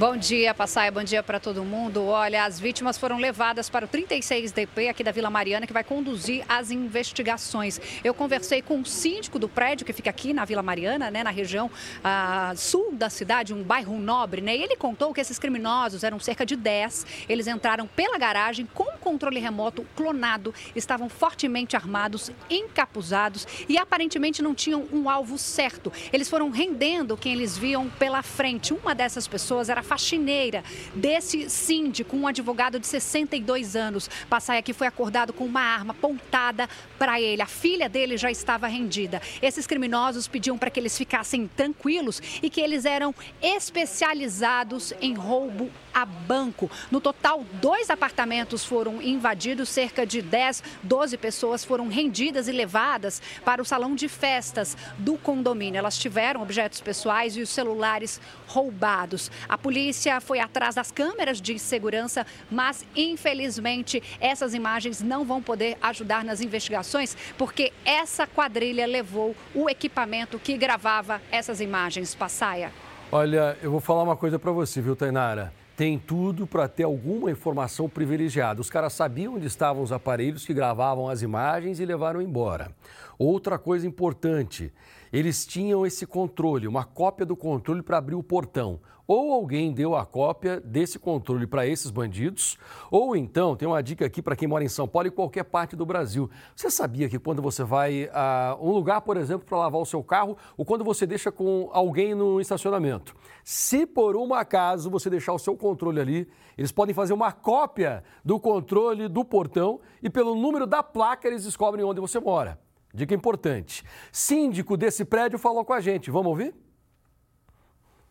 Bom 0.02 0.16
dia, 0.16 0.52
Passaia. 0.52 0.90
Bom 0.90 1.04
dia 1.04 1.22
para 1.22 1.38
todo 1.38 1.62
mundo. 1.62 2.06
Olha, 2.06 2.42
as 2.42 2.58
vítimas 2.58 2.98
foram 2.98 3.18
levadas 3.18 3.70
para 3.70 3.84
o 3.84 3.88
36DP 3.88 4.90
aqui 4.90 5.04
da 5.04 5.12
Vila 5.12 5.30
Mariana, 5.30 5.64
que 5.64 5.72
vai 5.72 5.84
conduzir 5.84 6.44
as 6.48 6.72
investigações. 6.72 7.80
Eu 8.02 8.12
conversei 8.12 8.62
com 8.62 8.80
o 8.80 8.84
síndico 8.84 9.38
do 9.38 9.48
prédio 9.48 9.86
que 9.86 9.92
fica 9.92 10.10
aqui 10.10 10.32
na 10.32 10.44
Vila 10.44 10.60
Mariana, 10.60 11.08
né, 11.08 11.22
na 11.22 11.30
região 11.30 11.70
ah, 12.02 12.52
sul 12.56 12.90
da 12.90 13.08
cidade, 13.08 13.54
um 13.54 13.62
bairro 13.62 13.96
nobre, 13.96 14.40
né? 14.40 14.56
E 14.56 14.62
ele 14.64 14.74
contou 14.74 15.14
que 15.14 15.20
esses 15.20 15.38
criminosos 15.38 16.02
eram 16.02 16.18
cerca 16.18 16.44
de 16.44 16.56
10. 16.56 17.06
Eles 17.28 17.46
entraram 17.46 17.86
pela 17.86 18.18
garagem 18.18 18.66
com 18.74 18.91
controle 19.02 19.40
remoto 19.40 19.84
clonado, 19.96 20.54
estavam 20.74 21.08
fortemente 21.08 21.76
armados, 21.76 22.30
encapuzados 22.48 23.46
e 23.68 23.76
aparentemente 23.76 24.40
não 24.40 24.54
tinham 24.54 24.86
um 24.92 25.10
alvo 25.10 25.36
certo. 25.36 25.92
Eles 26.12 26.30
foram 26.30 26.48
rendendo 26.50 27.16
quem 27.16 27.32
eles 27.32 27.58
viam 27.58 27.90
pela 27.90 28.22
frente. 28.22 28.72
Uma 28.72 28.94
dessas 28.94 29.26
pessoas 29.26 29.68
era 29.68 29.82
faxineira 29.82 30.62
desse 30.94 31.50
síndico, 31.50 32.16
um 32.16 32.26
advogado 32.26 32.78
de 32.78 32.86
62 32.86 33.74
anos. 33.74 34.08
Passai 34.30 34.58
aqui 34.58 34.72
foi 34.72 34.86
acordado 34.86 35.32
com 35.32 35.44
uma 35.44 35.60
arma 35.60 35.92
apontada 35.92 36.68
para 36.98 37.20
ele. 37.20 37.42
A 37.42 37.46
filha 37.46 37.88
dele 37.88 38.16
já 38.16 38.30
estava 38.30 38.66
rendida. 38.66 39.20
Esses 39.42 39.66
criminosos 39.66 40.28
pediam 40.28 40.56
para 40.56 40.70
que 40.70 40.78
eles 40.78 40.96
ficassem 40.96 41.48
tranquilos 41.48 42.22
e 42.42 42.48
que 42.48 42.60
eles 42.60 42.84
eram 42.84 43.14
especializados 43.42 44.94
em 45.00 45.14
roubo 45.14 45.70
a 45.92 46.04
banco. 46.04 46.70
No 46.90 47.00
total, 47.00 47.44
dois 47.60 47.90
apartamentos 47.90 48.64
foram 48.64 48.91
foram 48.92 49.02
invadidos, 49.02 49.68
cerca 49.68 50.04
de 50.04 50.20
10, 50.20 50.62
12 50.82 51.16
pessoas 51.16 51.64
foram 51.64 51.88
rendidas 51.88 52.48
e 52.48 52.52
levadas 52.52 53.22
para 53.44 53.62
o 53.62 53.64
salão 53.64 53.94
de 53.94 54.08
festas 54.08 54.76
do 54.98 55.16
condomínio. 55.16 55.78
Elas 55.78 55.96
tiveram 55.96 56.42
objetos 56.42 56.80
pessoais 56.80 57.36
e 57.36 57.40
os 57.40 57.48
celulares 57.48 58.20
roubados. 58.46 59.30
A 59.48 59.56
polícia 59.56 60.20
foi 60.20 60.40
atrás 60.40 60.74
das 60.74 60.90
câmeras 60.90 61.40
de 61.40 61.58
segurança, 61.58 62.26
mas 62.50 62.84
infelizmente 62.94 64.02
essas 64.20 64.52
imagens 64.52 65.00
não 65.00 65.24
vão 65.24 65.40
poder 65.40 65.78
ajudar 65.80 66.24
nas 66.24 66.40
investigações, 66.40 67.16
porque 67.38 67.72
essa 67.84 68.26
quadrilha 68.26 68.86
levou 68.86 69.34
o 69.54 69.70
equipamento 69.70 70.38
que 70.38 70.56
gravava 70.56 71.22
essas 71.30 71.60
imagens. 71.60 72.14
Passaia. 72.14 72.72
Olha, 73.10 73.56
eu 73.62 73.70
vou 73.70 73.80
falar 73.80 74.02
uma 74.02 74.16
coisa 74.16 74.38
para 74.38 74.52
você, 74.52 74.80
viu, 74.80 74.96
Tainara? 74.96 75.61
Tem 75.76 75.98
tudo 75.98 76.46
para 76.46 76.68
ter 76.68 76.82
alguma 76.82 77.30
informação 77.30 77.88
privilegiada. 77.88 78.60
Os 78.60 78.68
caras 78.68 78.92
sabiam 78.92 79.34
onde 79.34 79.46
estavam 79.46 79.82
os 79.82 79.90
aparelhos 79.90 80.44
que 80.44 80.52
gravavam 80.52 81.08
as 81.08 81.22
imagens 81.22 81.80
e 81.80 81.84
levaram 81.84 82.20
embora. 82.20 82.70
Outra 83.18 83.58
coisa 83.58 83.86
importante, 83.86 84.72
eles 85.12 85.44
tinham 85.44 85.84
esse 85.84 86.06
controle, 86.06 86.66
uma 86.66 86.84
cópia 86.84 87.26
do 87.26 87.36
controle 87.36 87.82
para 87.82 87.98
abrir 87.98 88.14
o 88.14 88.22
portão. 88.22 88.80
Ou 89.06 89.32
alguém 89.32 89.72
deu 89.72 89.94
a 89.94 90.06
cópia 90.06 90.60
desse 90.60 90.98
controle 90.98 91.46
para 91.46 91.66
esses 91.66 91.90
bandidos, 91.90 92.56
ou 92.90 93.14
então, 93.14 93.54
tem 93.54 93.68
uma 93.68 93.82
dica 93.82 94.06
aqui 94.06 94.22
para 94.22 94.36
quem 94.36 94.48
mora 94.48 94.64
em 94.64 94.68
São 94.68 94.88
Paulo 94.88 95.08
e 95.08 95.10
qualquer 95.10 95.44
parte 95.44 95.76
do 95.76 95.84
Brasil. 95.84 96.30
Você 96.56 96.70
sabia 96.70 97.08
que 97.08 97.18
quando 97.18 97.42
você 97.42 97.62
vai 97.62 98.08
a 98.12 98.56
um 98.58 98.70
lugar, 98.70 99.02
por 99.02 99.16
exemplo, 99.16 99.44
para 99.44 99.58
lavar 99.58 99.80
o 99.82 99.84
seu 99.84 100.02
carro, 100.02 100.36
ou 100.56 100.64
quando 100.64 100.84
você 100.84 101.04
deixa 101.04 101.30
com 101.30 101.68
alguém 101.72 102.14
no 102.14 102.40
estacionamento, 102.40 103.14
se 103.44 103.84
por 103.84 104.16
um 104.16 104.32
acaso 104.32 104.88
você 104.88 105.10
deixar 105.10 105.34
o 105.34 105.38
seu 105.38 105.56
controle 105.56 106.00
ali, 106.00 106.28
eles 106.56 106.72
podem 106.72 106.94
fazer 106.94 107.12
uma 107.12 107.32
cópia 107.32 108.04
do 108.24 108.40
controle 108.40 109.08
do 109.08 109.24
portão 109.24 109.80
e 110.02 110.08
pelo 110.08 110.34
número 110.34 110.66
da 110.66 110.82
placa 110.82 111.28
eles 111.28 111.44
descobrem 111.44 111.84
onde 111.84 112.00
você 112.00 112.18
mora. 112.18 112.58
Dica 112.94 113.14
importante. 113.14 113.82
Síndico 114.10 114.76
desse 114.76 115.04
prédio 115.04 115.38
falou 115.38 115.64
com 115.64 115.72
a 115.72 115.80
gente. 115.80 116.10
Vamos 116.10 116.28
ouvir? 116.28 116.54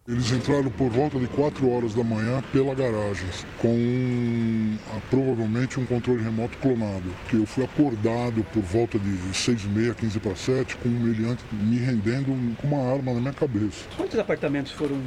Eles 0.08 0.32
entraram 0.32 0.72
por 0.72 0.90
volta 0.90 1.20
de 1.20 1.28
4 1.28 1.70
horas 1.70 1.94
da 1.94 2.04
manhã 2.04 2.44
pela 2.52 2.74
garagem, 2.74 3.28
com 3.60 4.76
ah, 4.90 5.00
provavelmente 5.12 5.80
um 5.80 5.86
controle 5.86 6.24
remoto 6.24 6.58
clonado. 6.58 7.04
Que 7.30 7.38
eu 7.38 7.46
fui 7.46 7.64
acordado 7.64 8.44
por 8.52 8.64
volta 8.64 8.98
de 8.98 9.34
6 9.34 9.64
e 9.64 9.68
meia, 9.68 9.94
15 9.94 10.20
para 10.20 10.36
7, 10.36 10.76
com 10.78 10.90
um 10.90 11.00
meliante 11.00 11.44
me 11.54 11.78
rendendo 11.78 12.58
com 12.58 12.68
uma 12.68 12.92
arma 12.92 13.14
na 13.14 13.20
minha 13.20 13.34
cabeça. 13.34 13.86
Quantos 13.96 14.18
apartamentos 14.18 14.72
foram 14.72 15.00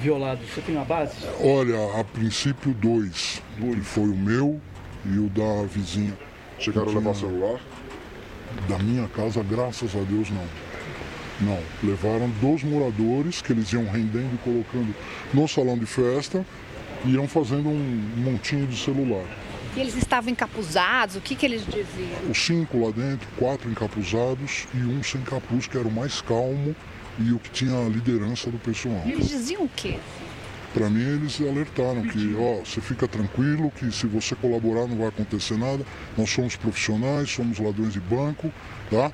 violados? 0.00 0.48
Você 0.48 0.60
tem 0.60 0.76
uma 0.76 0.84
base? 0.84 1.16
Olha, 1.42 2.00
a 2.00 2.04
princípio 2.04 2.72
dois. 2.72 3.42
Que 3.58 3.80
foi 3.80 4.08
o 4.08 4.16
meu 4.16 4.60
e 5.04 5.18
o 5.18 5.28
da 5.28 5.66
vizinha. 5.66 6.16
Chegaram 6.56 6.88
a 6.88 6.94
levar 6.94 7.14
celular? 7.14 7.60
Da 8.68 8.78
minha 8.78 9.08
casa, 9.08 9.42
graças 9.42 9.94
a 9.94 10.00
Deus, 10.00 10.30
não. 10.30 10.46
Não, 11.40 11.58
levaram 11.82 12.28
dos 12.28 12.62
moradores 12.62 13.40
que 13.40 13.52
eles 13.52 13.72
iam 13.72 13.84
rendendo 13.84 14.34
e 14.34 14.38
colocando 14.38 14.94
no 15.32 15.48
salão 15.48 15.78
de 15.78 15.86
festa 15.86 16.44
e 17.04 17.12
iam 17.12 17.26
fazendo 17.26 17.68
um 17.68 18.12
montinho 18.16 18.66
de 18.66 18.76
celular. 18.76 19.24
E 19.74 19.80
eles 19.80 19.96
estavam 19.96 20.30
encapuzados? 20.30 21.16
O 21.16 21.20
que, 21.20 21.34
que 21.34 21.46
eles 21.46 21.64
diziam? 21.64 22.30
Os 22.30 22.38
cinco 22.38 22.84
lá 22.84 22.90
dentro, 22.90 23.26
quatro 23.36 23.70
encapuzados 23.70 24.66
e 24.74 24.78
um 24.78 25.02
sem 25.02 25.22
capuz, 25.22 25.66
que 25.66 25.78
era 25.78 25.86
o 25.86 25.92
mais 25.92 26.20
calmo 26.20 26.74
e 27.18 27.32
o 27.32 27.38
que 27.38 27.50
tinha 27.50 27.86
a 27.86 27.88
liderança 27.88 28.50
do 28.50 28.58
pessoal. 28.58 29.02
E 29.06 29.12
eles 29.12 29.28
diziam 29.28 29.62
o 29.62 29.68
quê? 29.68 29.98
Para 30.72 30.88
mim, 30.88 31.02
eles 31.02 31.40
alertaram 31.40 32.02
que, 32.02 32.36
ó, 32.36 32.64
você 32.64 32.80
fica 32.80 33.08
tranquilo, 33.08 33.70
que 33.72 33.90
se 33.90 34.06
você 34.06 34.36
colaborar 34.36 34.86
não 34.86 34.98
vai 34.98 35.08
acontecer 35.08 35.56
nada. 35.56 35.84
Nós 36.16 36.30
somos 36.30 36.54
profissionais, 36.54 37.30
somos 37.30 37.58
ladrões 37.58 37.92
de 37.92 38.00
banco, 38.00 38.52
tá? 38.88 39.10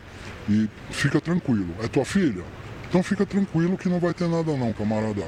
E 0.49 0.69
fica 0.91 1.21
tranquilo. 1.21 1.75
É 1.83 1.89
tua 1.89 2.05
filha? 2.05 2.45
Então 2.89 3.03
fica 3.03 3.25
tranquilo 3.25 3.77
que 3.79 3.89
não 3.89 3.99
vai 3.99 4.13
ter 4.13 4.29
nada 4.29 4.55
não, 4.57 4.73
camarada. 4.73 5.25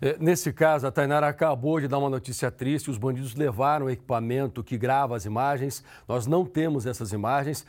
É, 0.00 0.16
nesse 0.18 0.52
caso, 0.52 0.86
a 0.86 0.90
Tainara 0.90 1.28
acabou 1.28 1.80
de 1.80 1.88
dar 1.88 1.98
uma 1.98 2.10
notícia 2.10 2.50
triste. 2.50 2.90
Os 2.90 2.98
bandidos 2.98 3.34
levaram 3.34 3.86
o 3.86 3.90
equipamento 3.90 4.62
que 4.62 4.76
grava 4.76 5.16
as 5.16 5.24
imagens. 5.24 5.84
Nós 6.08 6.26
não 6.26 6.44
temos 6.44 6.86
essas 6.86 7.12
imagens. 7.12 7.66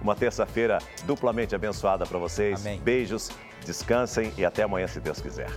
Uma 0.00 0.14
terça-feira 0.14 0.78
duplamente 1.04 1.54
abençoada 1.54 2.06
para 2.06 2.18
vocês. 2.18 2.60
Amém. 2.60 2.80
Beijos, 2.80 3.30
descansem 3.64 4.32
e 4.36 4.44
até 4.44 4.62
amanhã, 4.62 4.86
se 4.86 5.00
Deus 5.00 5.20
quiser. 5.20 5.48